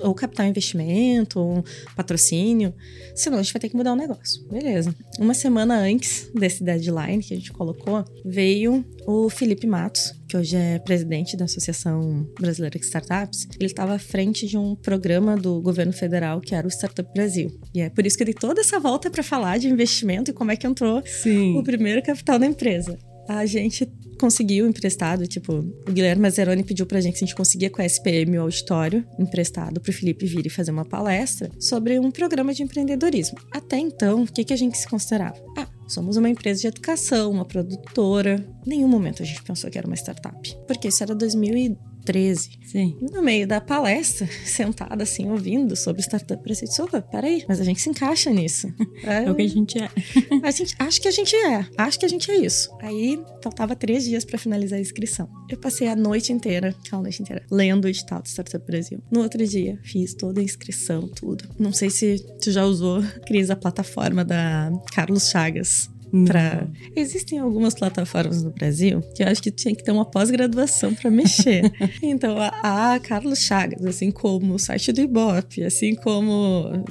ou 0.00 0.14
captar 0.14 0.46
um 0.46 0.48
investimento, 0.48 1.38
ou 1.38 1.64
patrocínio, 1.96 2.74
senão 3.14 3.38
a 3.38 3.42
gente 3.42 3.52
vai 3.52 3.60
ter 3.60 3.68
que 3.68 3.76
mudar 3.76 3.92
o 3.92 3.96
negócio. 3.96 4.42
Beleza. 4.48 4.94
Uma 5.18 5.34
semana 5.34 5.78
antes 5.78 6.30
desse 6.34 6.62
deadline 6.62 7.22
que 7.22 7.34
a 7.34 7.36
gente 7.36 7.52
colocou, 7.52 8.04
veio 8.24 8.84
o 9.06 9.28
Felipe 9.28 9.66
Matos, 9.66 10.14
que 10.28 10.36
hoje 10.36 10.56
é 10.56 10.78
presidente 10.78 11.36
da 11.36 11.44
Associação 11.44 12.26
Brasileira 12.40 12.78
de 12.78 12.84
Startups. 12.84 13.48
Ele 13.56 13.66
estava 13.66 13.94
à 13.94 13.98
frente 13.98 14.46
de 14.46 14.56
um 14.56 14.74
programa 14.74 15.36
do 15.36 15.60
governo 15.60 15.92
federal 15.92 16.40
que 16.40 16.54
era 16.54 16.66
o 16.66 16.70
Startup 16.70 17.08
Brasil. 17.12 17.50
E 17.74 17.80
é 17.80 17.90
por 17.90 18.06
isso 18.06 18.16
que 18.16 18.22
ele 18.22 18.34
toda 18.34 18.60
essa 18.60 18.78
volta 18.78 19.10
para 19.10 19.22
falar 19.22 19.58
de 19.58 19.68
investimento 19.68 20.30
e 20.30 20.34
como 20.34 20.50
é 20.50 20.56
que 20.56 20.66
entrou 20.66 21.02
Sim. 21.04 21.56
o 21.56 21.62
primeiro 21.62 22.02
capital 22.02 22.38
da 22.38 22.46
empresa 22.46 22.98
a 23.28 23.46
gente 23.46 23.86
conseguiu 24.18 24.66
emprestado, 24.66 25.26
tipo, 25.26 25.52
o 25.54 25.92
Guilherme 25.92 26.22
Mazzeroni 26.22 26.62
pediu 26.62 26.86
pra 26.86 27.00
gente 27.00 27.18
se 27.18 27.24
a 27.24 27.26
gente 27.26 27.36
conseguia 27.36 27.70
com 27.70 27.82
a 27.82 27.84
SPM 27.84 28.38
o 28.38 28.42
auditório 28.42 29.04
emprestado 29.18 29.80
pro 29.80 29.92
Felipe 29.92 30.26
vir 30.26 30.46
e 30.46 30.50
fazer 30.50 30.70
uma 30.70 30.84
palestra 30.84 31.50
sobre 31.58 31.98
um 31.98 32.10
programa 32.10 32.54
de 32.54 32.62
empreendedorismo. 32.62 33.38
Até 33.50 33.78
então, 33.78 34.22
o 34.22 34.26
que, 34.26 34.44
que 34.44 34.52
a 34.52 34.56
gente 34.56 34.78
se 34.78 34.88
considerava? 34.88 35.42
Ah, 35.56 35.68
somos 35.86 36.16
uma 36.16 36.28
empresa 36.28 36.60
de 36.62 36.66
educação, 36.68 37.30
uma 37.30 37.44
produtora. 37.44 38.44
Em 38.66 38.70
nenhum 38.70 38.88
momento 38.88 39.22
a 39.22 39.26
gente 39.26 39.42
pensou 39.42 39.70
que 39.70 39.78
era 39.78 39.86
uma 39.86 39.96
startup. 39.96 40.56
Porque 40.66 40.88
isso 40.88 41.02
era 41.02 41.14
2000 41.14 41.76
13. 42.04 42.50
Sim. 42.64 42.96
No 43.12 43.22
meio 43.22 43.46
da 43.46 43.60
palestra, 43.60 44.26
sentada 44.44 45.02
assim, 45.02 45.30
ouvindo 45.30 45.76
sobre 45.76 46.02
startup, 46.02 46.42
eu 46.44 46.54
disse, 46.54 46.80
opa, 46.80 47.02
peraí, 47.02 47.44
mas 47.48 47.60
a 47.60 47.64
gente 47.64 47.80
se 47.80 47.88
encaixa 47.88 48.30
nisso. 48.30 48.72
É, 49.04 49.24
é 49.24 49.30
o 49.30 49.34
que 49.34 49.42
a 49.42 49.48
gente 49.48 49.78
é. 49.78 49.90
a 50.42 50.50
gente, 50.50 50.74
acho 50.78 51.00
que 51.00 51.08
a 51.08 51.10
gente 51.10 51.36
é, 51.36 51.66
acho 51.76 51.98
que 51.98 52.06
a 52.06 52.08
gente 52.08 52.30
é 52.30 52.36
isso. 52.36 52.70
Aí, 52.80 53.22
faltava 53.42 53.76
três 53.76 54.04
dias 54.04 54.24
para 54.24 54.38
finalizar 54.38 54.78
a 54.78 54.82
inscrição. 54.82 55.28
Eu 55.48 55.58
passei 55.58 55.88
a 55.88 55.96
noite 55.96 56.32
inteira, 56.32 56.74
aquela 56.84 57.02
noite 57.02 57.22
inteira, 57.22 57.44
lendo 57.50 57.84
o 57.84 57.88
edital 57.88 58.22
do 58.22 58.28
Startup 58.28 58.64
Brasil. 58.64 59.02
No 59.10 59.20
outro 59.20 59.46
dia, 59.46 59.78
fiz 59.82 60.14
toda 60.14 60.40
a 60.40 60.44
inscrição, 60.44 61.08
tudo. 61.08 61.44
Não 61.58 61.72
sei 61.72 61.90
se 61.90 62.24
tu 62.40 62.50
já 62.50 62.64
usou, 62.64 63.02
Cris, 63.26 63.50
a 63.50 63.56
plataforma 63.56 64.24
da 64.24 64.70
Carlos 64.94 65.28
Chagas. 65.28 65.90
Pra... 66.26 66.68
Existem 66.94 67.38
algumas 67.38 67.74
plataformas 67.74 68.42
no 68.42 68.50
Brasil 68.50 69.00
que 69.14 69.22
eu 69.22 69.28
acho 69.28 69.42
que 69.42 69.50
tinha 69.50 69.74
que 69.74 69.82
ter 69.82 69.92
uma 69.92 70.04
pós-graduação 70.04 70.94
para 70.94 71.10
mexer. 71.10 71.72
então, 72.02 72.36
a, 72.38 72.94
a, 72.94 73.00
Carlos 73.00 73.40
Chagas, 73.40 73.84
assim 73.84 74.10
como 74.10 74.54
o 74.54 74.58
site 74.58 74.92
do 74.92 75.00
Ibope, 75.00 75.64
assim 75.64 75.94
como 75.94 76.84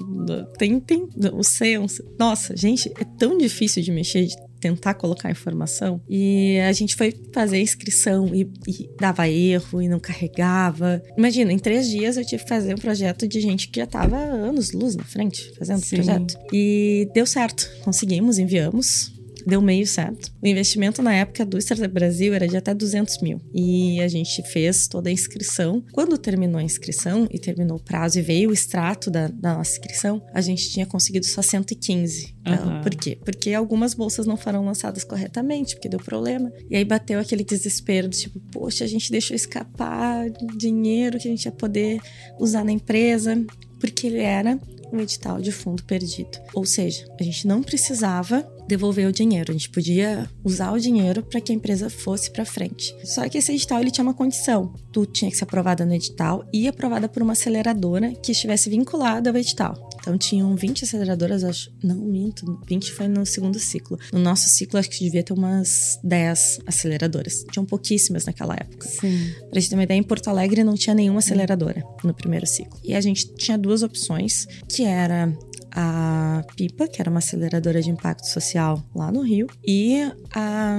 tem, 0.57 0.79
tem 0.79 1.07
o 1.33 1.43
Senso. 1.43 2.03
Nossa, 2.17 2.57
gente, 2.57 2.91
é 2.99 3.05
tão 3.17 3.37
difícil 3.37 3.83
de 3.83 3.91
mexer, 3.91 4.25
de 4.25 4.35
tentar 4.61 4.93
colocar 4.93 5.29
informação. 5.29 6.01
E 6.07 6.59
a 6.59 6.71
gente 6.71 6.95
foi 6.95 7.13
fazer 7.33 7.57
a 7.57 7.61
inscrição 7.61 8.33
e, 8.33 8.49
e, 8.67 8.89
dava 8.99 9.27
erro 9.27 9.81
e 9.81 9.89
não 9.89 9.99
carregava. 9.99 11.01
Imagina, 11.17 11.51
em 11.51 11.59
três 11.59 11.89
dias 11.89 12.15
eu 12.15 12.23
tive 12.23 12.43
que 12.43 12.49
fazer 12.49 12.75
um 12.75 12.77
projeto 12.77 13.27
de 13.27 13.41
gente 13.41 13.67
que 13.67 13.79
já 13.79 13.85
estava 13.85 14.15
anos 14.15 14.71
luz 14.71 14.95
na 14.95 15.03
frente 15.03 15.51
fazendo 15.57 15.83
o 15.83 15.89
projeto. 15.89 16.37
E 16.53 17.09
deu 17.13 17.25
certo. 17.25 17.69
Conseguimos, 17.83 18.37
enviamos 18.37 19.20
deu 19.45 19.61
meio 19.61 19.85
certo. 19.85 20.31
O 20.41 20.47
investimento 20.47 21.01
na 21.01 21.13
época 21.13 21.45
do 21.45 21.57
Startup 21.57 21.93
Brasil 21.93 22.33
era 22.33 22.47
de 22.47 22.57
até 22.57 22.73
200 22.73 23.21
mil. 23.21 23.41
E 23.53 23.99
a 24.01 24.07
gente 24.07 24.41
fez 24.43 24.87
toda 24.87 25.09
a 25.09 25.11
inscrição. 25.11 25.83
Quando 25.91 26.17
terminou 26.17 26.59
a 26.59 26.63
inscrição 26.63 27.27
e 27.31 27.39
terminou 27.39 27.77
o 27.77 27.83
prazo 27.83 28.19
e 28.19 28.21
veio 28.21 28.49
o 28.49 28.53
extrato 28.53 29.09
da, 29.09 29.27
da 29.27 29.55
nossa 29.55 29.71
inscrição, 29.71 30.21
a 30.33 30.41
gente 30.41 30.69
tinha 30.69 30.85
conseguido 30.85 31.25
só 31.25 31.41
115. 31.41 32.35
Uhum. 32.47 32.81
Por 32.81 32.95
quê? 32.95 33.17
Porque 33.23 33.53
algumas 33.53 33.93
bolsas 33.93 34.25
não 34.25 34.35
foram 34.35 34.65
lançadas 34.65 35.03
corretamente, 35.03 35.75
porque 35.75 35.89
deu 35.89 35.99
problema. 35.99 36.51
E 36.69 36.75
aí 36.75 36.85
bateu 36.85 37.19
aquele 37.19 37.43
desespero 37.43 38.09
do 38.09 38.15
tipo, 38.15 38.39
poxa, 38.51 38.83
a 38.83 38.87
gente 38.87 39.11
deixou 39.11 39.35
escapar 39.35 40.29
dinheiro 40.57 41.19
que 41.19 41.27
a 41.27 41.31
gente 41.31 41.45
ia 41.45 41.51
poder 41.51 41.99
usar 42.39 42.63
na 42.63 42.71
empresa, 42.71 43.43
porque 43.79 44.07
ele 44.07 44.19
era 44.19 44.59
um 44.91 44.99
edital 44.99 45.41
de 45.41 45.51
fundo 45.51 45.83
perdido. 45.83 46.39
Ou 46.53 46.65
seja, 46.65 47.05
a 47.19 47.23
gente 47.23 47.47
não 47.47 47.61
precisava 47.61 48.45
devolver 48.67 49.07
o 49.07 49.11
dinheiro, 49.11 49.51
a 49.51 49.53
gente 49.53 49.69
podia 49.69 50.29
usar 50.43 50.71
o 50.71 50.79
dinheiro 50.79 51.23
para 51.23 51.41
que 51.41 51.51
a 51.51 51.55
empresa 51.55 51.89
fosse 51.89 52.31
para 52.31 52.45
frente. 52.45 52.95
Só 53.03 53.27
que 53.27 53.37
esse 53.37 53.51
edital 53.51 53.81
ele 53.81 53.91
tinha 53.91 54.03
uma 54.03 54.13
condição: 54.13 54.73
tu 54.91 55.05
tinha 55.05 55.29
que 55.29 55.37
ser 55.37 55.43
aprovada 55.43 55.85
no 55.85 55.93
edital 55.93 56.45
e 56.53 56.67
aprovada 56.67 57.09
por 57.09 57.21
uma 57.21 57.33
aceleradora 57.33 58.13
que 58.15 58.31
estivesse 58.31 58.69
vinculada 58.69 59.29
ao 59.29 59.37
edital. 59.37 59.89
Então 60.01 60.17
tinham 60.17 60.55
20 60.55 60.83
aceleradoras, 60.83 61.43
acho. 61.43 61.71
Não, 61.83 61.95
minto. 61.95 62.59
20 62.67 62.91
foi 62.91 63.07
no 63.07 63.25
segundo 63.25 63.59
ciclo. 63.59 63.99
No 64.11 64.19
nosso 64.19 64.49
ciclo, 64.49 64.79
acho 64.79 64.89
que 64.89 64.99
devia 64.99 65.23
ter 65.23 65.31
umas 65.31 65.99
10 66.03 66.61
aceleradoras. 66.65 67.45
Tinham 67.51 67.65
pouquíssimas 67.65 68.25
naquela 68.25 68.55
época. 68.55 68.87
Sim. 68.87 69.31
Pra 69.49 69.59
gente 69.59 69.69
ter 69.69 69.75
uma 69.75 69.83
ideia, 69.83 69.99
em 69.99 70.03
Porto 70.03 70.27
Alegre 70.27 70.63
não 70.63 70.73
tinha 70.75 70.95
nenhuma 70.95 71.19
aceleradora 71.19 71.83
no 72.03 72.13
primeiro 72.13 72.47
ciclo. 72.47 72.79
E 72.83 72.95
a 72.95 73.01
gente 73.01 73.33
tinha 73.35 73.57
duas 73.57 73.83
opções, 73.83 74.47
que 74.67 74.83
era 74.83 75.31
a 75.71 76.43
Pipa, 76.55 76.87
que 76.87 77.01
era 77.01 77.09
uma 77.09 77.19
aceleradora 77.19 77.81
de 77.81 77.89
impacto 77.89 78.25
social 78.25 78.83
lá 78.93 79.11
no 79.11 79.21
Rio, 79.21 79.47
e 79.65 79.99
a 80.33 80.77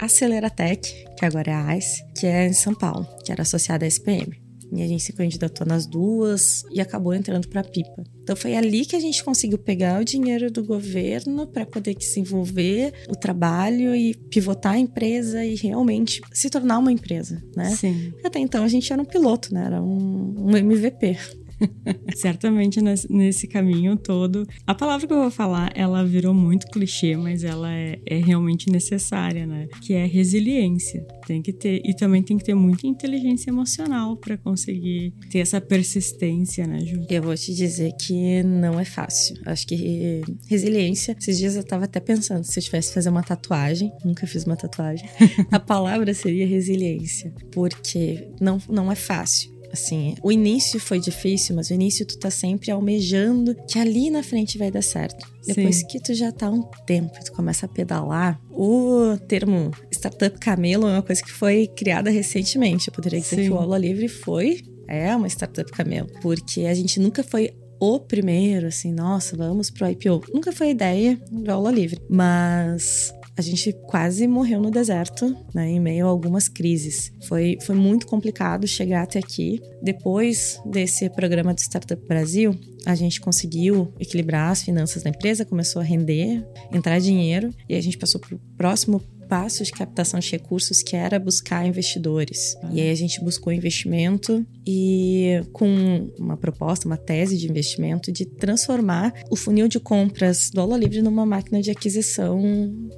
Aceleratec, 0.00 1.04
que 1.16 1.24
agora 1.24 1.50
é 1.50 1.54
a 1.54 1.76
ICE, 1.76 2.04
que 2.14 2.26
é 2.26 2.46
em 2.48 2.52
São 2.52 2.74
Paulo, 2.74 3.06
que 3.24 3.30
era 3.30 3.42
associada 3.42 3.84
à 3.84 3.88
SPM. 3.88 4.41
E 4.74 4.82
a 4.82 4.88
gente 4.88 5.02
se 5.02 5.12
candidatou 5.12 5.66
nas 5.66 5.86
duas 5.86 6.64
e 6.70 6.80
acabou 6.80 7.12
entrando 7.12 7.46
para 7.48 7.60
a 7.60 7.64
Pipa. 7.64 8.02
Então 8.22 8.34
foi 8.34 8.56
ali 8.56 8.86
que 8.86 8.96
a 8.96 9.00
gente 9.00 9.22
conseguiu 9.22 9.58
pegar 9.58 10.00
o 10.00 10.04
dinheiro 10.04 10.50
do 10.50 10.64
governo 10.64 11.46
para 11.46 11.66
poder 11.66 11.94
desenvolver 11.94 12.92
o 13.08 13.14
trabalho 13.14 13.94
e 13.94 14.14
pivotar 14.14 14.74
a 14.74 14.78
empresa 14.78 15.44
e 15.44 15.54
realmente 15.56 16.20
se 16.32 16.48
tornar 16.48 16.78
uma 16.78 16.92
empresa, 16.92 17.42
né? 17.56 17.70
Sim. 17.70 18.12
Até 18.24 18.38
então 18.38 18.64
a 18.64 18.68
gente 18.68 18.92
era 18.92 19.02
um 19.02 19.04
piloto, 19.04 19.52
né? 19.52 19.64
Era 19.66 19.82
um, 19.82 20.34
um 20.38 20.56
MVP. 20.56 21.18
Certamente 22.16 22.80
nesse 23.08 23.46
caminho 23.46 23.96
todo. 23.96 24.46
A 24.66 24.74
palavra 24.74 25.06
que 25.06 25.12
eu 25.12 25.20
vou 25.20 25.30
falar, 25.30 25.72
ela 25.74 26.04
virou 26.04 26.34
muito 26.34 26.66
clichê, 26.68 27.16
mas 27.16 27.44
ela 27.44 27.72
é, 27.72 27.98
é 28.06 28.18
realmente 28.18 28.70
necessária, 28.70 29.46
né? 29.46 29.68
Que 29.80 29.94
é 29.94 30.06
resiliência. 30.06 31.06
Tem 31.26 31.40
que 31.40 31.52
ter 31.52 31.80
e 31.84 31.94
também 31.94 32.22
tem 32.22 32.36
que 32.36 32.44
ter 32.44 32.54
muita 32.54 32.86
inteligência 32.86 33.50
emocional 33.50 34.16
para 34.16 34.36
conseguir 34.36 35.12
ter 35.30 35.38
essa 35.38 35.60
persistência, 35.60 36.66
né, 36.66 36.80
Ju? 36.80 37.04
Eu 37.08 37.22
vou 37.22 37.34
te 37.34 37.54
dizer 37.54 37.92
que 38.00 38.42
não 38.42 38.78
é 38.78 38.84
fácil. 38.84 39.36
Acho 39.46 39.66
que 39.66 40.22
resiliência. 40.48 41.16
Esses 41.18 41.38
dias 41.38 41.56
eu 41.56 41.64
tava 41.64 41.84
até 41.84 42.00
pensando 42.00 42.44
se 42.44 42.58
eu 42.58 42.62
tivesse 42.62 42.88
que 42.88 42.94
fazer 42.94 43.08
uma 43.08 43.22
tatuagem, 43.22 43.92
nunca 44.04 44.26
fiz 44.26 44.44
uma 44.44 44.56
tatuagem. 44.56 45.08
a 45.50 45.60
palavra 45.60 46.12
seria 46.14 46.46
resiliência, 46.46 47.32
porque 47.52 48.28
não 48.40 48.60
não 48.68 48.90
é 48.90 48.94
fácil. 48.94 49.52
Assim, 49.72 50.14
o 50.22 50.30
início 50.30 50.78
foi 50.78 51.00
difícil, 51.00 51.56
mas 51.56 51.70
o 51.70 51.74
início 51.74 52.04
tu 52.04 52.18
tá 52.18 52.30
sempre 52.30 52.70
almejando 52.70 53.54
que 53.66 53.78
ali 53.78 54.10
na 54.10 54.22
frente 54.22 54.58
vai 54.58 54.70
dar 54.70 54.82
certo. 54.82 55.26
Depois 55.46 55.76
Sim. 55.76 55.86
que 55.86 56.00
tu 56.00 56.14
já 56.14 56.30
tá 56.30 56.50
um 56.50 56.62
tempo, 56.86 57.12
tu 57.24 57.32
começa 57.32 57.66
a 57.66 57.68
pedalar. 57.68 58.38
O 58.50 59.16
termo 59.26 59.70
startup 59.90 60.38
camelo 60.38 60.86
é 60.86 60.92
uma 60.92 61.02
coisa 61.02 61.22
que 61.22 61.32
foi 61.32 61.66
criada 61.68 62.10
recentemente. 62.10 62.88
Eu 62.88 62.94
poderia 62.94 63.20
dizer 63.20 63.36
Sim. 63.36 63.42
que 63.44 63.50
o 63.50 63.56
Aula 63.56 63.78
Livre 63.78 64.08
foi 64.08 64.62
é 64.88 65.16
uma 65.16 65.26
startup 65.26 65.70
camelo, 65.72 66.08
porque 66.20 66.62
a 66.62 66.74
gente 66.74 67.00
nunca 67.00 67.22
foi 67.22 67.54
o 67.80 67.98
primeiro, 67.98 68.68
assim, 68.68 68.92
nossa, 68.92 69.36
vamos 69.36 69.70
pro 69.70 69.88
IPO. 69.88 70.22
Nunca 70.32 70.52
foi 70.52 70.68
a 70.68 70.70
ideia 70.70 71.20
do 71.30 71.50
aula 71.50 71.72
livre, 71.72 72.00
mas 72.08 73.12
a 73.36 73.42
gente 73.42 73.72
quase 73.86 74.26
morreu 74.26 74.60
no 74.60 74.70
deserto, 74.70 75.34
né, 75.54 75.70
em 75.70 75.80
meio 75.80 76.06
a 76.06 76.10
algumas 76.10 76.48
crises. 76.48 77.12
Foi, 77.26 77.58
foi 77.62 77.74
muito 77.74 78.06
complicado 78.06 78.66
chegar 78.66 79.02
até 79.02 79.18
aqui. 79.18 79.60
Depois 79.82 80.60
desse 80.66 81.08
programa 81.10 81.54
do 81.54 81.60
Startup 81.60 82.06
Brasil, 82.06 82.54
a 82.84 82.94
gente 82.94 83.20
conseguiu 83.20 83.92
equilibrar 83.98 84.50
as 84.50 84.62
finanças 84.62 85.02
da 85.02 85.10
empresa, 85.10 85.44
começou 85.44 85.80
a 85.80 85.84
render, 85.84 86.44
entrar 86.72 86.98
dinheiro 86.98 87.50
e 87.68 87.74
a 87.74 87.80
gente 87.80 87.96
passou 87.96 88.20
para 88.20 88.34
o 88.34 88.40
próximo 88.56 89.00
passo 89.32 89.64
de 89.64 89.72
captação 89.72 90.20
de 90.20 90.30
recursos 90.30 90.82
que 90.82 90.94
era 90.94 91.18
buscar 91.18 91.64
investidores. 91.66 92.54
E 92.70 92.82
aí 92.82 92.90
a 92.90 92.94
gente 92.94 93.18
buscou 93.24 93.50
investimento 93.50 94.46
e 94.66 95.40
com 95.54 96.12
uma 96.18 96.36
proposta, 96.36 96.86
uma 96.86 96.98
tese 96.98 97.38
de 97.38 97.48
investimento 97.48 98.12
de 98.12 98.26
transformar 98.26 99.14
o 99.30 99.34
funil 99.34 99.68
de 99.68 99.80
compras 99.80 100.50
do 100.50 100.60
Aula 100.60 100.76
Livre 100.76 101.00
numa 101.00 101.24
máquina 101.24 101.62
de 101.62 101.70
aquisição 101.70 102.42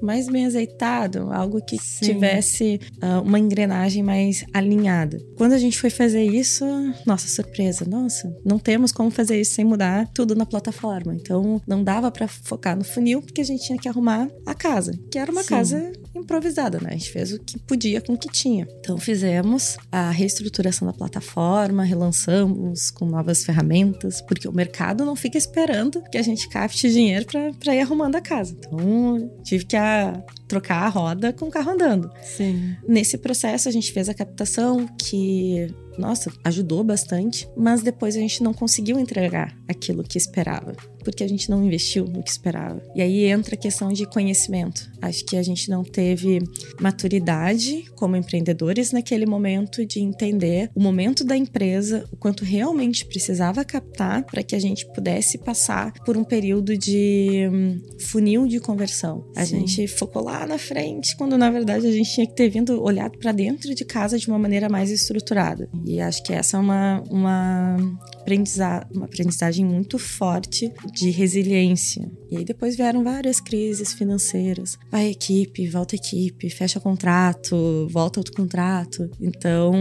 mais 0.02 0.28
bem 0.28 0.44
azeitado, 0.44 1.32
algo 1.32 1.64
que 1.64 1.78
Sim. 1.80 2.06
tivesse 2.06 2.80
uh, 2.96 3.22
uma 3.22 3.38
engrenagem 3.38 4.02
mais 4.02 4.44
alinhada. 4.52 5.24
Quando 5.36 5.52
a 5.52 5.58
gente 5.58 5.78
foi 5.78 5.88
fazer 5.88 6.24
isso, 6.24 6.64
nossa 7.06 7.28
surpresa, 7.28 7.84
nossa, 7.84 8.36
não 8.44 8.58
temos 8.58 8.90
como 8.90 9.08
fazer 9.08 9.40
isso 9.40 9.54
sem 9.54 9.64
mudar 9.64 10.10
tudo 10.12 10.34
na 10.34 10.44
plataforma. 10.44 11.14
Então 11.14 11.62
não 11.64 11.84
dava 11.84 12.10
para 12.10 12.26
focar 12.26 12.76
no 12.76 12.82
funil 12.82 13.22
porque 13.22 13.40
a 13.40 13.44
gente 13.44 13.64
tinha 13.64 13.78
que 13.78 13.88
arrumar 13.88 14.28
a 14.44 14.52
casa, 14.52 14.98
que 15.12 15.16
era 15.16 15.30
uma 15.30 15.44
Sim. 15.44 15.48
casa 15.48 15.92
improvisada, 16.24 16.78
né? 16.80 16.88
A 16.90 16.92
gente 16.92 17.10
fez 17.10 17.32
o 17.32 17.38
que 17.38 17.58
podia 17.58 18.00
com 18.00 18.14
o 18.14 18.18
que 18.18 18.28
tinha. 18.28 18.66
Então 18.80 18.98
fizemos 18.98 19.76
a 19.92 20.10
reestruturação 20.10 20.86
da 20.86 20.92
plataforma, 20.92 21.84
relançamos 21.84 22.90
com 22.90 23.06
novas 23.06 23.44
ferramentas, 23.44 24.20
porque 24.22 24.48
o 24.48 24.52
mercado 24.52 25.04
não 25.04 25.14
fica 25.14 25.38
esperando 25.38 26.02
que 26.10 26.18
a 26.18 26.22
gente 26.22 26.48
capte 26.48 26.90
dinheiro 26.90 27.26
para 27.60 27.74
ir 27.74 27.80
arrumando 27.80 28.16
a 28.16 28.20
casa. 28.20 28.56
Então 28.58 29.30
tive 29.42 29.64
que 29.64 29.76
a, 29.76 30.22
trocar 30.48 30.82
a 30.82 30.88
roda 30.88 31.32
com 31.32 31.46
o 31.46 31.50
carro 31.50 31.72
andando. 31.72 32.10
Sim. 32.22 32.76
Nesse 32.86 33.18
processo 33.18 33.68
a 33.68 33.72
gente 33.72 33.92
fez 33.92 34.08
a 34.08 34.14
captação 34.14 34.86
que 34.98 35.68
nossa, 35.98 36.32
ajudou 36.44 36.82
bastante, 36.82 37.48
mas 37.56 37.82
depois 37.82 38.16
a 38.16 38.20
gente 38.20 38.42
não 38.42 38.52
conseguiu 38.52 38.98
entregar 38.98 39.56
aquilo 39.68 40.02
que 40.02 40.18
esperava, 40.18 40.74
porque 41.02 41.22
a 41.22 41.28
gente 41.28 41.50
não 41.50 41.64
investiu 41.64 42.04
no 42.04 42.22
que 42.22 42.30
esperava. 42.30 42.82
E 42.94 43.02
aí 43.02 43.24
entra 43.24 43.54
a 43.54 43.58
questão 43.58 43.92
de 43.92 44.06
conhecimento. 44.06 44.90
Acho 45.00 45.24
que 45.24 45.36
a 45.36 45.42
gente 45.42 45.70
não 45.70 45.84
teve 45.84 46.42
maturidade 46.80 47.84
como 47.94 48.16
empreendedores 48.16 48.92
naquele 48.92 49.26
momento 49.26 49.84
de 49.84 50.00
entender 50.00 50.70
o 50.74 50.80
momento 50.80 51.24
da 51.24 51.36
empresa, 51.36 52.04
o 52.10 52.16
quanto 52.16 52.44
realmente 52.44 53.04
precisava 53.04 53.64
captar 53.64 54.24
para 54.24 54.42
que 54.42 54.54
a 54.54 54.58
gente 54.58 54.86
pudesse 54.92 55.38
passar 55.38 55.92
por 56.04 56.16
um 56.16 56.24
período 56.24 56.76
de 56.76 57.48
hum, 57.52 57.80
funil 58.00 58.46
de 58.46 58.58
conversão. 58.60 59.24
A 59.36 59.44
Sim. 59.44 59.60
gente 59.60 59.86
focou 59.86 60.24
lá 60.24 60.46
na 60.46 60.58
frente, 60.58 61.16
quando 61.16 61.36
na 61.36 61.50
verdade 61.50 61.86
a 61.86 61.92
gente 61.92 62.12
tinha 62.12 62.26
que 62.26 62.34
ter 62.34 62.48
vindo 62.48 62.82
olhado 62.82 63.18
para 63.18 63.32
dentro 63.32 63.74
de 63.74 63.84
casa 63.84 64.18
de 64.18 64.28
uma 64.28 64.38
maneira 64.38 64.68
mais 64.68 64.90
estruturada. 64.90 65.68
E 65.84 66.00
acho 66.00 66.22
que 66.22 66.32
essa 66.32 66.56
é 66.56 66.60
uma, 66.60 67.02
uma, 67.10 67.76
aprendizagem, 68.20 68.88
uma 68.94 69.04
aprendizagem 69.04 69.64
muito 69.64 69.98
forte 69.98 70.72
de 70.92 71.10
resiliência. 71.10 72.10
E 72.30 72.38
aí 72.38 72.44
depois 72.44 72.74
vieram 72.74 73.04
várias 73.04 73.38
crises 73.38 73.92
financeiras. 73.92 74.78
Vai 74.90 75.10
equipe, 75.10 75.68
volta 75.68 75.94
equipe, 75.94 76.48
fecha 76.48 76.80
contrato, 76.80 77.86
volta 77.90 78.20
outro 78.20 78.32
contrato. 78.32 79.10
Então 79.20 79.74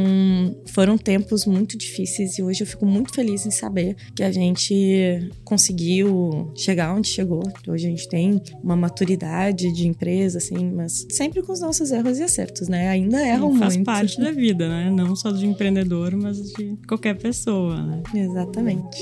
foram 0.67 0.97
tempos 0.97 1.45
muito 1.45 1.77
difíceis 1.77 2.37
e 2.37 2.43
hoje 2.43 2.63
eu 2.63 2.67
fico 2.67 2.85
muito 2.85 3.13
feliz 3.13 3.45
em 3.45 3.51
saber 3.51 3.95
que 4.13 4.23
a 4.23 4.31
gente 4.31 5.31
conseguiu 5.45 6.51
chegar 6.55 6.93
onde 6.93 7.07
chegou. 7.07 7.43
Hoje 7.67 7.87
a 7.87 7.89
gente 7.89 8.09
tem 8.09 8.41
uma 8.61 8.75
maturidade 8.75 9.71
de 9.71 9.87
empresa, 9.87 10.37
assim, 10.39 10.71
mas 10.71 11.05
sempre 11.09 11.41
com 11.41 11.53
os 11.53 11.61
nossos 11.61 11.91
erros 11.91 12.19
e 12.19 12.23
acertos, 12.23 12.67
né? 12.67 12.89
Ainda 12.89 13.25
erram 13.25 13.53
Sim, 13.53 13.59
faz 13.59 13.75
muito. 13.75 13.85
Faz 13.85 14.15
parte 14.15 14.21
da 14.21 14.31
vida, 14.31 14.67
né? 14.67 14.91
Não 14.91 15.15
só 15.15 15.31
de 15.31 15.45
empreendedor, 15.45 15.92
mas 16.21 16.38
de 16.53 16.77
qualquer 16.88 17.17
pessoa, 17.17 17.82
né? 17.82 18.03
Exatamente. 18.13 19.01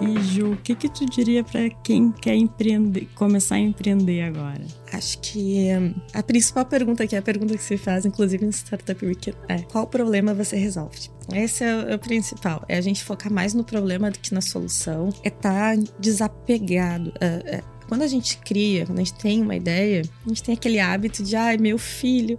E 0.00 0.20
Ju, 0.22 0.52
o 0.52 0.56
que 0.56 0.76
que 0.76 0.88
tu 0.88 1.04
diria 1.06 1.42
para 1.42 1.68
quem 1.82 2.12
quer 2.12 2.36
empreender, 2.36 3.08
começar 3.16 3.56
a 3.56 3.58
empreender 3.58 4.22
agora? 4.22 4.64
Acho 4.92 5.18
que 5.18 5.66
hum, 5.74 5.94
a 6.14 6.22
principal 6.22 6.64
pergunta, 6.64 7.06
que 7.06 7.16
é 7.16 7.18
a 7.18 7.22
pergunta 7.22 7.56
que 7.56 7.62
se 7.62 7.76
faz, 7.76 8.06
inclusive 8.06 8.44
no 8.44 8.52
Startup 8.52 9.04
Weekend, 9.04 9.36
é 9.48 9.58
qual 9.62 9.88
problema 9.88 10.32
você 10.32 10.56
resolve? 10.56 11.10
Esse 11.34 11.64
é 11.64 11.76
o, 11.76 11.80
é 11.88 11.94
o 11.96 11.98
principal. 11.98 12.64
É 12.68 12.78
a 12.78 12.80
gente 12.80 13.02
focar 13.04 13.32
mais 13.32 13.54
no 13.54 13.64
problema 13.64 14.10
do 14.10 14.18
que 14.18 14.32
na 14.32 14.40
solução. 14.40 15.10
É 15.24 15.28
estar 15.28 15.76
tá 15.76 15.82
desapegado. 15.98 17.12
É, 17.20 17.56
é, 17.56 17.64
quando 17.88 18.02
a 18.02 18.06
gente 18.06 18.38
cria, 18.38 18.86
quando 18.86 18.98
a 18.98 19.04
gente 19.04 19.14
tem 19.14 19.40
uma 19.40 19.56
ideia, 19.56 20.02
a 20.24 20.28
gente 20.28 20.42
tem 20.42 20.54
aquele 20.54 20.78
hábito 20.78 21.22
de, 21.22 21.34
ai, 21.34 21.56
meu 21.56 21.78
filho, 21.78 22.38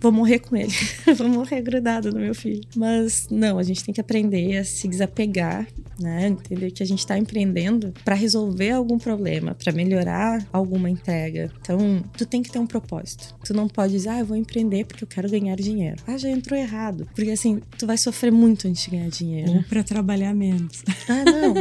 vou 0.00 0.12
morrer 0.12 0.40
com 0.40 0.56
ele, 0.56 0.72
vou 1.16 1.28
morrer 1.28 1.62
grudado 1.62 2.12
no 2.12 2.20
meu 2.20 2.34
filho. 2.34 2.60
Mas 2.76 3.28
não, 3.30 3.58
a 3.58 3.62
gente 3.62 3.84
tem 3.84 3.94
que 3.94 4.00
aprender 4.00 4.58
a 4.58 4.64
se 4.64 4.88
desapegar 4.88 5.66
né? 6.00 6.28
Entender 6.28 6.70
que 6.70 6.82
a 6.82 6.86
gente 6.86 7.00
está 7.00 7.18
empreendendo 7.18 7.92
para 8.04 8.14
resolver 8.14 8.70
algum 8.70 8.98
problema, 8.98 9.54
para 9.54 9.72
melhorar 9.72 10.46
alguma 10.52 10.88
entrega. 10.88 11.50
Então, 11.60 12.02
tu 12.16 12.24
tem 12.24 12.42
que 12.42 12.50
ter 12.50 12.58
um 12.58 12.66
propósito. 12.66 13.34
Tu 13.44 13.52
não 13.52 13.68
pode 13.68 13.92
dizer, 13.92 14.10
ah, 14.10 14.20
eu 14.20 14.26
vou 14.26 14.36
empreender 14.36 14.86
porque 14.86 15.04
eu 15.04 15.08
quero 15.08 15.28
ganhar 15.28 15.56
dinheiro. 15.56 15.96
Ah, 16.06 16.16
já 16.16 16.30
entrou 16.30 16.58
errado. 16.58 17.08
Porque 17.14 17.30
assim, 17.30 17.60
tu 17.76 17.86
vai 17.86 17.98
sofrer 17.98 18.30
muito 18.30 18.68
antes 18.68 18.84
de 18.84 18.90
ganhar 18.90 19.08
dinheiro. 19.08 19.50
Ou 19.52 19.62
para 19.64 19.82
trabalhar 19.82 20.34
menos. 20.34 20.84
Ah, 21.08 21.24
não. 21.24 21.54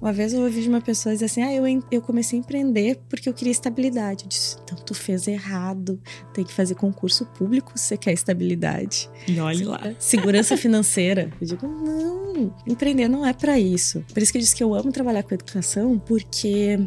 uma 0.00 0.12
vez 0.12 0.32
eu 0.32 0.42
ouvi 0.42 0.62
de 0.62 0.68
uma 0.68 0.80
pessoa 0.80 1.14
dizer 1.14 1.26
assim, 1.26 1.42
ah, 1.42 1.52
eu, 1.52 1.64
eu 1.90 2.02
comecei 2.02 2.38
a 2.38 2.40
empreender 2.40 2.75
porque 3.08 3.28
eu 3.28 3.34
queria 3.34 3.50
estabilidade. 3.50 4.24
Eu 4.24 4.28
disse, 4.28 4.56
então 4.64 4.76
tu 4.78 4.94
fez 4.94 5.26
errado. 5.26 6.00
Tem 6.32 6.44
que 6.44 6.52
fazer 6.52 6.74
concurso 6.74 7.24
público 7.26 7.72
se 7.76 7.84
você 7.84 7.96
quer 7.96 8.12
estabilidade. 8.12 9.08
E 9.26 9.38
olhe 9.40 9.64
lá. 9.64 9.80
Segurança 9.98 10.56
financeira. 10.58 11.30
Eu 11.40 11.46
digo, 11.46 11.66
não, 11.66 12.54
empreender 12.66 13.08
não 13.08 13.24
é 13.24 13.32
para 13.32 13.58
isso. 13.58 14.04
Por 14.12 14.22
isso 14.22 14.32
que 14.32 14.38
eu 14.38 14.42
disse 14.42 14.54
que 14.54 14.62
eu 14.62 14.74
amo 14.74 14.92
trabalhar 14.92 15.22
com 15.22 15.34
educação, 15.34 15.98
porque 15.98 16.78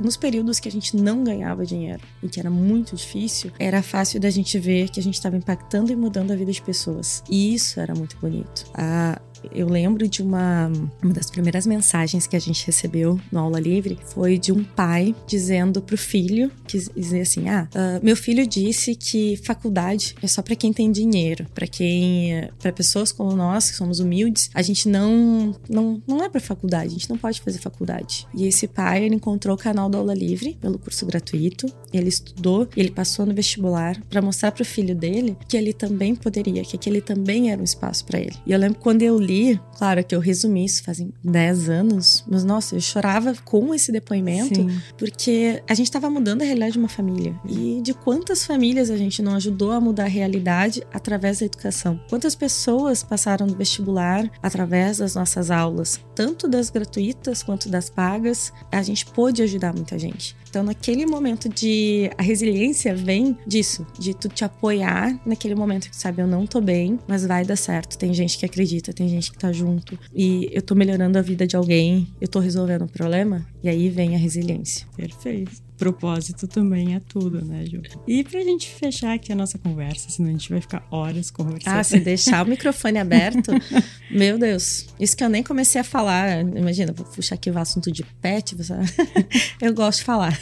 nos 0.00 0.16
períodos 0.16 0.58
que 0.58 0.68
a 0.68 0.72
gente 0.72 0.96
não 0.96 1.22
ganhava 1.22 1.64
dinheiro 1.64 2.02
e 2.22 2.28
que 2.28 2.40
era 2.40 2.50
muito 2.50 2.94
difícil, 2.96 3.50
era 3.58 3.82
fácil 3.82 4.20
da 4.20 4.30
gente 4.30 4.58
ver 4.58 4.88
que 4.90 5.00
a 5.00 5.02
gente 5.02 5.14
estava 5.14 5.36
impactando 5.36 5.92
e 5.92 5.96
mudando 5.96 6.32
a 6.32 6.36
vida 6.36 6.52
de 6.52 6.62
pessoas. 6.62 7.22
E 7.30 7.54
isso 7.54 7.80
era 7.80 7.94
muito 7.94 8.16
bonito. 8.18 8.64
A, 8.74 9.20
eu 9.52 9.68
lembro 9.68 10.08
de 10.08 10.22
uma, 10.22 10.70
uma 11.02 11.12
das 11.12 11.30
primeiras 11.30 11.66
mensagens 11.66 12.26
que 12.26 12.36
a 12.36 12.40
gente 12.40 12.64
recebeu 12.66 13.20
no 13.30 13.38
Aula 13.38 13.60
Livre 13.60 13.98
foi 14.06 14.38
de 14.38 14.52
um 14.52 14.64
pai 14.64 15.14
dizendo 15.36 15.82
pro 15.82 15.98
filho, 15.98 16.50
que 16.66 16.78
dizia 16.78 17.22
assim: 17.22 17.48
Ah, 17.48 17.68
uh, 17.74 18.04
meu 18.04 18.16
filho 18.16 18.46
disse 18.46 18.94
que 18.94 19.36
faculdade 19.44 20.14
é 20.22 20.26
só 20.26 20.40
para 20.40 20.56
quem 20.56 20.72
tem 20.72 20.90
dinheiro, 20.90 21.46
para 21.54 21.66
quem. 21.66 22.48
para 22.58 22.72
pessoas 22.72 23.12
como 23.12 23.36
nós, 23.36 23.70
que 23.70 23.76
somos 23.76 24.00
humildes, 24.00 24.50
a 24.54 24.62
gente 24.62 24.88
não, 24.88 25.54
não, 25.68 26.02
não 26.06 26.22
é 26.24 26.28
para 26.28 26.40
faculdade, 26.40 26.86
a 26.86 26.90
gente 26.90 27.10
não 27.10 27.18
pode 27.18 27.40
fazer 27.40 27.58
faculdade. 27.58 28.26
E 28.34 28.46
esse 28.46 28.66
pai, 28.66 29.04
ele 29.04 29.14
encontrou 29.14 29.54
o 29.54 29.58
canal 29.58 29.90
do 29.90 29.98
Aula 29.98 30.14
Livre 30.14 30.56
pelo 30.60 30.78
curso 30.78 31.04
gratuito, 31.04 31.66
ele 31.96 32.08
estudou, 32.08 32.68
ele 32.76 32.90
passou 32.90 33.26
no 33.26 33.34
vestibular 33.34 34.00
para 34.08 34.22
mostrar 34.22 34.52
pro 34.52 34.64
filho 34.64 34.94
dele 34.94 35.36
que 35.48 35.56
ele 35.56 35.72
também 35.72 36.14
poderia, 36.14 36.64
que 36.64 36.76
aquele 36.76 37.00
também 37.00 37.50
era 37.50 37.60
um 37.60 37.64
espaço 37.64 38.04
para 38.04 38.18
ele. 38.18 38.36
E 38.46 38.52
eu 38.52 38.58
lembro 38.58 38.78
quando 38.78 39.02
eu 39.02 39.18
li 39.18 39.60
claro 39.76 40.02
que 40.02 40.14
eu 40.14 40.20
resumi 40.20 40.64
isso 40.64 40.82
fazem 40.82 41.12
10 41.22 41.68
anos, 41.68 42.24
mas 42.28 42.44
nossa, 42.44 42.74
eu 42.74 42.80
chorava 42.80 43.34
com 43.44 43.74
esse 43.74 43.92
depoimento, 43.92 44.54
Sim. 44.54 44.80
porque 44.96 45.62
a 45.68 45.74
gente 45.74 45.86
estava 45.86 46.08
mudando 46.08 46.42
a 46.42 46.44
realidade 46.44 46.72
de 46.72 46.78
uma 46.78 46.88
família. 46.88 47.38
E 47.46 47.80
de 47.82 47.92
quantas 47.92 48.44
famílias 48.44 48.90
a 48.90 48.96
gente 48.96 49.22
não 49.22 49.34
ajudou 49.34 49.72
a 49.72 49.80
mudar 49.80 50.04
a 50.04 50.08
realidade 50.08 50.82
através 50.92 51.40
da 51.40 51.46
educação? 51.46 52.00
Quantas 52.08 52.34
pessoas 52.34 53.02
passaram 53.02 53.46
no 53.46 53.54
vestibular 53.54 54.30
através 54.42 54.98
das 54.98 55.14
nossas 55.14 55.50
aulas, 55.50 56.00
tanto 56.14 56.48
das 56.48 56.70
gratuitas 56.70 57.42
quanto 57.42 57.68
das 57.68 57.90
pagas? 57.90 58.52
A 58.72 58.82
gente 58.82 59.06
pôde 59.06 59.42
ajudar 59.42 59.74
muita 59.74 59.98
gente. 59.98 60.34
Então, 60.56 60.64
naquele 60.64 61.04
momento 61.04 61.50
de. 61.50 62.10
A 62.16 62.22
resiliência 62.22 62.94
vem 62.94 63.36
disso, 63.46 63.86
de 63.98 64.14
tu 64.14 64.26
te 64.26 64.42
apoiar 64.42 65.20
naquele 65.26 65.54
momento 65.54 65.90
que 65.90 65.94
sabe, 65.94 66.22
eu 66.22 66.26
não 66.26 66.46
tô 66.46 66.62
bem, 66.62 66.98
mas 67.06 67.26
vai 67.26 67.44
dar 67.44 67.56
certo. 67.56 67.98
Tem 67.98 68.14
gente 68.14 68.38
que 68.38 68.46
acredita, 68.46 68.90
tem 68.90 69.06
gente 69.06 69.30
que 69.30 69.36
tá 69.36 69.52
junto. 69.52 69.98
E 70.14 70.48
eu 70.50 70.62
tô 70.62 70.74
melhorando 70.74 71.18
a 71.18 71.20
vida 71.20 71.46
de 71.46 71.56
alguém, 71.56 72.08
eu 72.18 72.26
tô 72.26 72.38
resolvendo 72.38 72.84
um 72.84 72.88
problema. 72.88 73.46
E 73.62 73.68
aí 73.68 73.90
vem 73.90 74.14
a 74.14 74.18
resiliência. 74.18 74.86
Perfeito 74.96 75.65
propósito 75.76 76.46
também 76.46 76.94
é 76.94 77.00
tudo, 77.00 77.44
né, 77.44 77.64
Ju? 77.66 77.82
E 78.06 78.24
pra 78.24 78.40
gente 78.40 78.68
fechar 78.68 79.14
aqui 79.14 79.32
a 79.32 79.36
nossa 79.36 79.58
conversa, 79.58 80.10
senão 80.10 80.30
a 80.30 80.32
gente 80.32 80.50
vai 80.50 80.60
ficar 80.60 80.86
horas 80.90 81.30
conversando. 81.30 81.74
Ah, 81.74 81.84
se 81.84 82.00
deixar 82.00 82.44
o 82.44 82.48
microfone 82.48 82.98
aberto, 82.98 83.52
meu 84.10 84.38
Deus. 84.38 84.88
Isso 84.98 85.16
que 85.16 85.22
eu 85.22 85.28
nem 85.28 85.42
comecei 85.42 85.80
a 85.80 85.84
falar. 85.84 86.40
Imagina, 86.40 86.92
vou 86.92 87.06
puxar 87.06 87.34
aqui 87.34 87.50
o 87.50 87.58
assunto 87.58 87.92
de 87.92 88.04
pet. 88.20 88.54
Você... 88.54 88.74
eu 89.60 89.74
gosto 89.74 90.00
de 90.00 90.04
falar. 90.04 90.38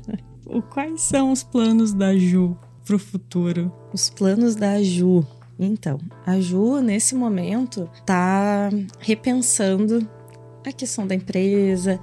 Quais 0.70 1.02
são 1.02 1.30
os 1.30 1.42
planos 1.42 1.92
da 1.92 2.16
Ju 2.16 2.56
pro 2.84 2.98
futuro? 2.98 3.72
Os 3.92 4.08
planos 4.08 4.56
da 4.56 4.82
Ju. 4.82 5.26
Então, 5.58 5.98
a 6.24 6.40
Ju, 6.40 6.80
nesse 6.80 7.14
momento, 7.14 7.90
tá 8.06 8.70
repensando 9.00 10.08
a 10.64 10.72
questão 10.72 11.06
da 11.06 11.14
empresa, 11.14 12.00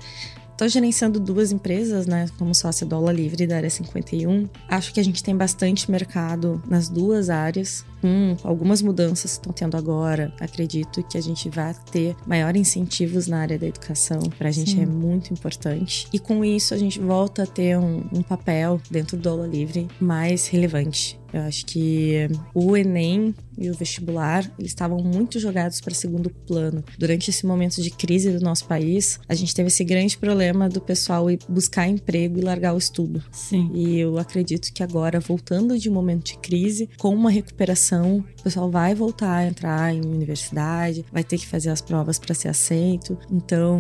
tô 0.57 0.67
gerenciando 0.67 1.19
duas 1.19 1.51
empresas, 1.51 2.05
né, 2.05 2.27
como 2.37 2.55
sócia 2.55 2.85
do 2.85 2.95
Aula 2.95 3.11
Livre 3.11 3.45
da 3.45 3.57
área 3.57 3.69
51. 3.69 4.47
Acho 4.67 4.93
que 4.93 4.99
a 4.99 5.03
gente 5.03 5.23
tem 5.23 5.35
bastante 5.35 5.89
mercado 5.91 6.61
nas 6.67 6.89
duas 6.89 7.29
áreas. 7.29 7.85
Com 8.05 8.37
algumas 8.43 8.83
mudanças 8.83 9.31
que 9.31 9.37
estão 9.39 9.51
tendo 9.51 9.75
agora, 9.75 10.31
acredito 10.39 11.01
que 11.01 11.17
a 11.17 11.21
gente 11.21 11.49
vai 11.49 11.73
ter 11.91 12.15
maior 12.27 12.55
incentivos 12.55 13.25
na 13.25 13.39
área 13.39 13.57
da 13.57 13.65
educação. 13.65 14.19
Para 14.37 14.49
a 14.49 14.51
gente 14.51 14.73
Sim. 14.73 14.83
é 14.83 14.85
muito 14.85 15.33
importante. 15.33 16.07
E 16.13 16.19
com 16.19 16.45
isso, 16.45 16.75
a 16.75 16.77
gente 16.77 16.99
volta 16.99 17.41
a 17.41 17.47
ter 17.47 17.75
um, 17.79 18.03
um 18.13 18.21
papel 18.21 18.79
dentro 18.91 19.17
do 19.17 19.27
Aula 19.27 19.47
Livre 19.47 19.87
mais 19.99 20.45
relevante. 20.45 21.19
Eu 21.35 21.41
acho 21.41 21.65
que 21.65 22.29
o 22.53 22.77
Enem 22.77 23.35
e 23.57 23.69
o 23.69 23.73
vestibular, 23.73 24.49
eles 24.57 24.71
estavam 24.71 24.99
muito 24.99 25.37
jogados 25.37 25.81
para 25.81 25.93
segundo 25.93 26.29
plano. 26.29 26.81
Durante 26.97 27.29
esse 27.29 27.45
momento 27.45 27.81
de 27.81 27.89
crise 27.89 28.31
do 28.31 28.39
nosso 28.39 28.65
país, 28.65 29.19
a 29.27 29.35
gente 29.35 29.53
teve 29.53 29.67
esse 29.67 29.83
grande 29.83 30.17
problema 30.17 30.69
do 30.69 30.79
pessoal 30.79 31.29
ir 31.29 31.39
buscar 31.49 31.89
emprego 31.89 32.39
e 32.39 32.41
largar 32.41 32.73
o 32.73 32.77
estudo. 32.77 33.21
Sim. 33.33 33.69
E 33.73 33.99
eu 33.99 34.17
acredito 34.17 34.71
que 34.73 34.81
agora, 34.81 35.19
voltando 35.19 35.77
de 35.77 35.89
um 35.89 35.93
momento 35.93 36.25
de 36.25 36.37
crise, 36.37 36.89
com 36.97 37.13
uma 37.13 37.29
recuperação, 37.29 37.94
o 38.03 38.43
pessoal 38.43 38.69
vai 38.69 38.93
voltar 38.93 39.37
a 39.37 39.45
entrar 39.45 39.93
em 39.93 40.01
universidade, 40.01 41.05
vai 41.11 41.23
ter 41.23 41.37
que 41.37 41.47
fazer 41.47 41.69
as 41.69 41.81
provas 41.81 42.19
para 42.19 42.33
ser 42.33 42.49
aceito. 42.49 43.17
Então, 43.31 43.79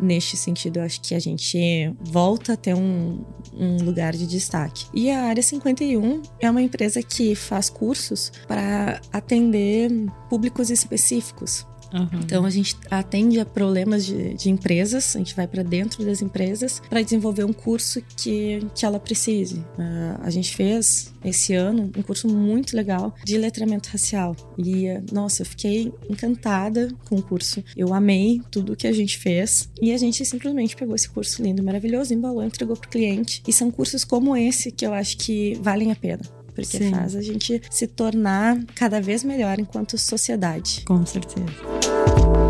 neste 0.00 0.36
sentido, 0.36 0.78
eu 0.78 0.84
acho 0.84 1.00
que 1.00 1.14
a 1.14 1.18
gente 1.18 1.92
volta 2.00 2.54
a 2.54 2.56
ter 2.56 2.74
um, 2.74 3.24
um 3.52 3.76
lugar 3.82 4.12
de 4.12 4.26
destaque. 4.26 4.86
E 4.94 5.10
a 5.10 5.22
área 5.24 5.42
51 5.42 6.22
é 6.40 6.50
uma 6.50 6.62
empresa 6.62 7.02
que 7.02 7.34
faz 7.34 7.70
cursos 7.70 8.32
para 8.46 9.00
atender 9.12 9.90
públicos 10.28 10.70
específicos. 10.70 11.66
Uhum. 11.92 12.20
Então 12.24 12.44
a 12.44 12.50
gente 12.50 12.76
atende 12.90 13.38
a 13.40 13.44
problemas 13.44 14.04
de, 14.04 14.34
de 14.34 14.50
empresas, 14.50 15.14
a 15.14 15.18
gente 15.18 15.34
vai 15.34 15.46
para 15.46 15.62
dentro 15.62 16.04
das 16.04 16.22
empresas 16.22 16.80
para 16.88 17.02
desenvolver 17.02 17.44
um 17.44 17.52
curso 17.52 18.02
que, 18.16 18.66
que 18.74 18.84
ela 18.84 18.98
precise. 18.98 19.58
Uh, 19.78 20.20
a 20.22 20.30
gente 20.30 20.54
fez 20.54 21.12
esse 21.24 21.54
ano 21.54 21.90
um 21.96 22.02
curso 22.02 22.28
muito 22.28 22.76
legal 22.76 23.14
de 23.24 23.36
letramento 23.36 23.88
racial 23.90 24.36
e 24.58 24.86
nossa, 25.12 25.42
eu 25.42 25.46
fiquei 25.46 25.92
encantada 26.08 26.88
com 27.08 27.16
o 27.16 27.22
curso. 27.22 27.62
Eu 27.76 27.92
amei 27.92 28.40
tudo 28.50 28.76
que 28.76 28.86
a 28.86 28.92
gente 28.92 29.18
fez 29.18 29.68
e 29.80 29.92
a 29.92 29.98
gente 29.98 30.24
simplesmente 30.24 30.76
pegou 30.76 30.94
esse 30.94 31.08
curso 31.08 31.42
lindo, 31.42 31.62
maravilhoso, 31.62 32.14
embalou, 32.14 32.42
entregou 32.42 32.76
para 32.76 32.86
o 32.86 32.90
cliente. 32.90 33.42
E 33.46 33.52
são 33.52 33.70
cursos 33.70 34.04
como 34.04 34.36
esse 34.36 34.70
que 34.70 34.86
eu 34.86 34.92
acho 34.92 35.16
que 35.18 35.58
valem 35.62 35.92
a 35.92 35.96
pena 35.96 36.22
porque 36.56 36.78
Sim. 36.78 36.90
faz 36.90 37.14
a 37.14 37.20
gente 37.20 37.60
se 37.70 37.86
tornar 37.86 38.58
cada 38.74 39.00
vez 39.00 39.22
melhor 39.22 39.60
enquanto 39.60 39.98
sociedade. 39.98 40.82
Com 40.86 41.04
certeza. 41.04 42.45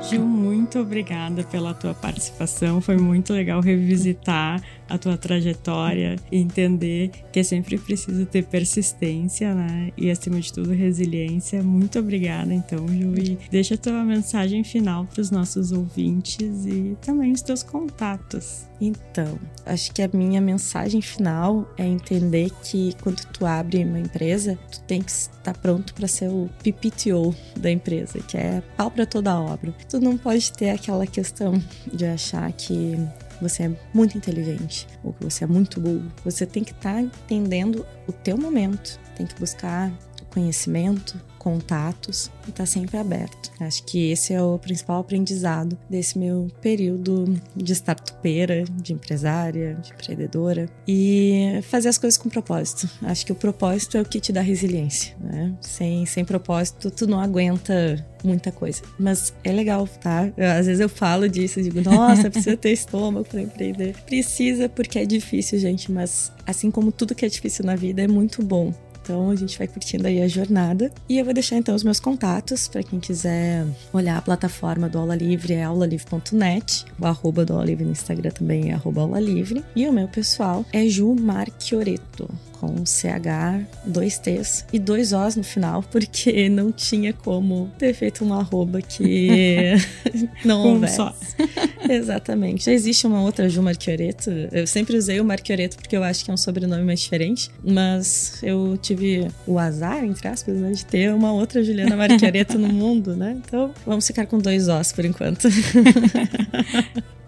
Gil, 0.00 0.24
muito 0.24 0.78
obrigada 0.78 1.42
pela 1.42 1.74
tua 1.74 1.92
participação. 1.92 2.80
Foi 2.80 2.96
muito 2.96 3.32
legal 3.32 3.60
revisitar 3.60 4.62
a 4.88 4.96
tua 4.96 5.18
trajetória 5.18 6.16
e 6.30 6.38
entender 6.38 7.10
que 7.32 7.40
é 7.40 7.42
sempre 7.42 7.76
preciso 7.76 8.24
ter 8.24 8.44
persistência, 8.44 9.54
né? 9.54 9.90
E 9.96 10.08
acima 10.10 10.40
de 10.40 10.52
tudo, 10.52 10.70
resiliência. 10.70 11.62
Muito 11.62 11.98
obrigada, 11.98 12.54
então, 12.54 12.86
Ju. 12.86 13.12
E 13.18 13.38
deixa 13.50 13.74
a 13.74 13.78
tua 13.78 14.04
mensagem 14.04 14.62
final 14.62 15.04
para 15.04 15.20
os 15.20 15.30
nossos 15.30 15.72
ouvintes 15.72 16.64
e 16.64 16.96
também 17.02 17.32
os 17.32 17.42
teus 17.42 17.64
contatos. 17.64 18.67
Então, 18.80 19.38
acho 19.66 19.92
que 19.92 20.02
a 20.02 20.08
minha 20.12 20.40
mensagem 20.40 21.02
final 21.02 21.68
é 21.76 21.84
entender 21.84 22.50
que 22.62 22.94
quando 23.02 23.24
tu 23.26 23.44
abre 23.44 23.84
uma 23.84 23.98
empresa, 23.98 24.58
tu 24.70 24.80
tem 24.82 25.02
que 25.02 25.10
estar 25.10 25.56
pronto 25.58 25.92
para 25.94 26.06
ser 26.06 26.28
o 26.28 26.48
PPTO 26.62 27.34
da 27.56 27.70
empresa, 27.70 28.20
que 28.20 28.36
é 28.36 28.62
pau 28.76 28.90
para 28.90 29.04
toda 29.04 29.32
a 29.32 29.40
obra. 29.40 29.74
Tu 29.88 30.00
não 30.00 30.16
pode 30.16 30.52
ter 30.52 30.70
aquela 30.70 31.06
questão 31.06 31.60
de 31.92 32.06
achar 32.06 32.50
que 32.52 32.96
você 33.40 33.64
é 33.64 33.76
muito 33.92 34.16
inteligente 34.16 34.86
ou 35.02 35.12
que 35.12 35.24
você 35.24 35.44
é 35.44 35.46
muito 35.46 35.80
burro. 35.80 36.10
Você 36.24 36.46
tem 36.46 36.62
que 36.62 36.72
estar 36.72 36.94
tá 36.94 37.00
entendendo 37.00 37.84
o 38.06 38.12
teu 38.12 38.36
momento, 38.36 38.98
tem 39.16 39.26
que 39.26 39.38
buscar 39.38 39.92
conhecimento, 40.30 41.20
contatos 41.38 42.30
e 42.46 42.52
tá 42.52 42.66
sempre 42.66 42.96
aberto. 42.96 43.50
Acho 43.60 43.84
que 43.84 44.10
esse 44.10 44.32
é 44.32 44.42
o 44.42 44.58
principal 44.58 45.00
aprendizado 45.00 45.78
desse 45.88 46.18
meu 46.18 46.48
período 46.60 47.40
de 47.56 47.72
startupeira, 47.72 48.64
de 48.64 48.92
empresária, 48.92 49.74
de 49.74 49.92
empreendedora 49.92 50.68
e 50.86 51.60
fazer 51.62 51.88
as 51.88 51.98
coisas 51.98 52.18
com 52.18 52.28
propósito. 52.28 52.88
Acho 53.02 53.24
que 53.24 53.32
o 53.32 53.34
propósito 53.34 53.96
é 53.96 54.02
o 54.02 54.04
que 54.04 54.20
te 54.20 54.32
dá 54.32 54.40
resiliência, 54.40 55.16
né? 55.20 55.54
Sem, 55.60 56.04
sem 56.06 56.24
propósito, 56.24 56.90
tu 56.90 57.06
não 57.06 57.20
aguenta 57.20 58.04
muita 58.24 58.50
coisa. 58.50 58.82
Mas 58.98 59.32
é 59.44 59.52
legal, 59.52 59.86
tá? 59.86 60.30
Eu, 60.36 60.50
às 60.50 60.66
vezes 60.66 60.80
eu 60.80 60.88
falo 60.88 61.28
disso, 61.28 61.62
digo, 61.62 61.80
nossa, 61.80 62.28
precisa 62.30 62.56
ter 62.56 62.72
estômago 62.72 63.26
para 63.26 63.40
empreender. 63.40 63.94
Precisa 64.06 64.68
porque 64.68 64.98
é 64.98 65.06
difícil, 65.06 65.58
gente, 65.58 65.90
mas 65.90 66.32
assim 66.46 66.70
como 66.70 66.90
tudo 66.90 67.14
que 67.14 67.24
é 67.24 67.28
difícil 67.28 67.64
na 67.64 67.76
vida 67.76 68.02
é 68.02 68.08
muito 68.08 68.42
bom. 68.42 68.72
Então 69.08 69.30
a 69.30 69.34
gente 69.34 69.56
vai 69.56 69.66
curtindo 69.66 70.06
aí 70.06 70.20
a 70.20 70.28
jornada. 70.28 70.92
E 71.08 71.16
eu 71.16 71.24
vou 71.24 71.32
deixar 71.32 71.56
então 71.56 71.74
os 71.74 71.82
meus 71.82 71.98
contatos 71.98 72.68
para 72.68 72.82
quem 72.82 73.00
quiser 73.00 73.64
olhar 73.90 74.18
a 74.18 74.20
plataforma 74.20 74.86
do 74.86 74.98
Aula 74.98 75.16
Livre, 75.16 75.54
é 75.54 75.64
aulalivre.net. 75.64 76.84
O 77.00 77.06
arroba 77.06 77.42
do 77.42 77.54
Aula 77.54 77.64
Livre 77.64 77.86
no 77.86 77.92
Instagram 77.92 78.30
também 78.32 78.70
é 78.70 78.74
arroba 78.74 79.00
Aula 79.00 79.18
Livre. 79.18 79.64
E 79.74 79.88
o 79.88 79.92
meu 79.94 80.08
pessoal 80.08 80.62
é 80.74 80.86
Ju 80.86 81.14
Marchioreto 81.14 82.28
com 82.60 82.84
CH, 82.84 83.66
dois 83.84 84.18
T's 84.18 84.64
e 84.72 84.78
dois 84.78 85.12
O's 85.12 85.36
no 85.36 85.44
final, 85.44 85.82
porque 85.82 86.48
não 86.48 86.72
tinha 86.72 87.12
como 87.12 87.70
ter 87.78 87.94
feito 87.94 88.24
um 88.24 88.32
arroba 88.32 88.80
que 88.82 89.74
não 90.44 90.62
um 90.64 90.74
houvesse. 90.74 90.96
Só. 90.96 91.14
Exatamente. 91.88 92.64
Já 92.64 92.72
existe 92.72 93.06
uma 93.06 93.22
outra 93.22 93.48
Ju 93.48 93.62
Marchioreto. 93.62 94.30
Eu 94.52 94.66
sempre 94.66 94.96
usei 94.96 95.20
o 95.20 95.24
Marchioreto 95.24 95.76
porque 95.76 95.96
eu 95.96 96.02
acho 96.02 96.24
que 96.24 96.30
é 96.30 96.34
um 96.34 96.38
sobrenome 96.38 96.82
mais 96.82 97.00
diferente, 97.00 97.50
mas 97.64 98.38
eu 98.42 98.78
tive 98.80 99.28
o 99.46 99.58
azar, 99.58 100.04
entre 100.04 100.28
aspas, 100.28 100.56
né, 100.56 100.72
de 100.72 100.84
ter 100.84 101.12
uma 101.12 101.32
outra 101.32 101.62
Juliana 101.62 101.96
Marchioreto 101.96 102.58
no 102.58 102.68
mundo, 102.72 103.16
né? 103.16 103.40
Então, 103.44 103.72
vamos 103.86 104.06
ficar 104.06 104.26
com 104.26 104.38
dois 104.38 104.68
O's 104.68 104.92
por 104.92 105.04
enquanto. 105.04 105.48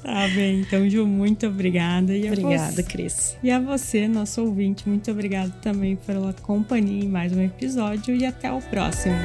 Tá 0.02 0.28
bem, 0.28 0.60
então, 0.60 0.88
Ju, 0.88 1.06
muito 1.06 1.46
obrigada. 1.46 2.16
E 2.16 2.26
obrigada, 2.26 2.72
você... 2.72 2.82
Cris. 2.82 3.36
E 3.42 3.50
a 3.50 3.58
você, 3.58 4.08
nosso 4.08 4.42
ouvinte, 4.42 4.88
muito 4.88 5.10
obrigado 5.10 5.52
também 5.60 5.96
pela 5.96 6.32
companhia 6.32 7.04
em 7.04 7.08
mais 7.08 7.32
um 7.32 7.42
episódio 7.42 8.14
e 8.14 8.24
até 8.24 8.50
o 8.50 8.60
próximo. 8.60 9.16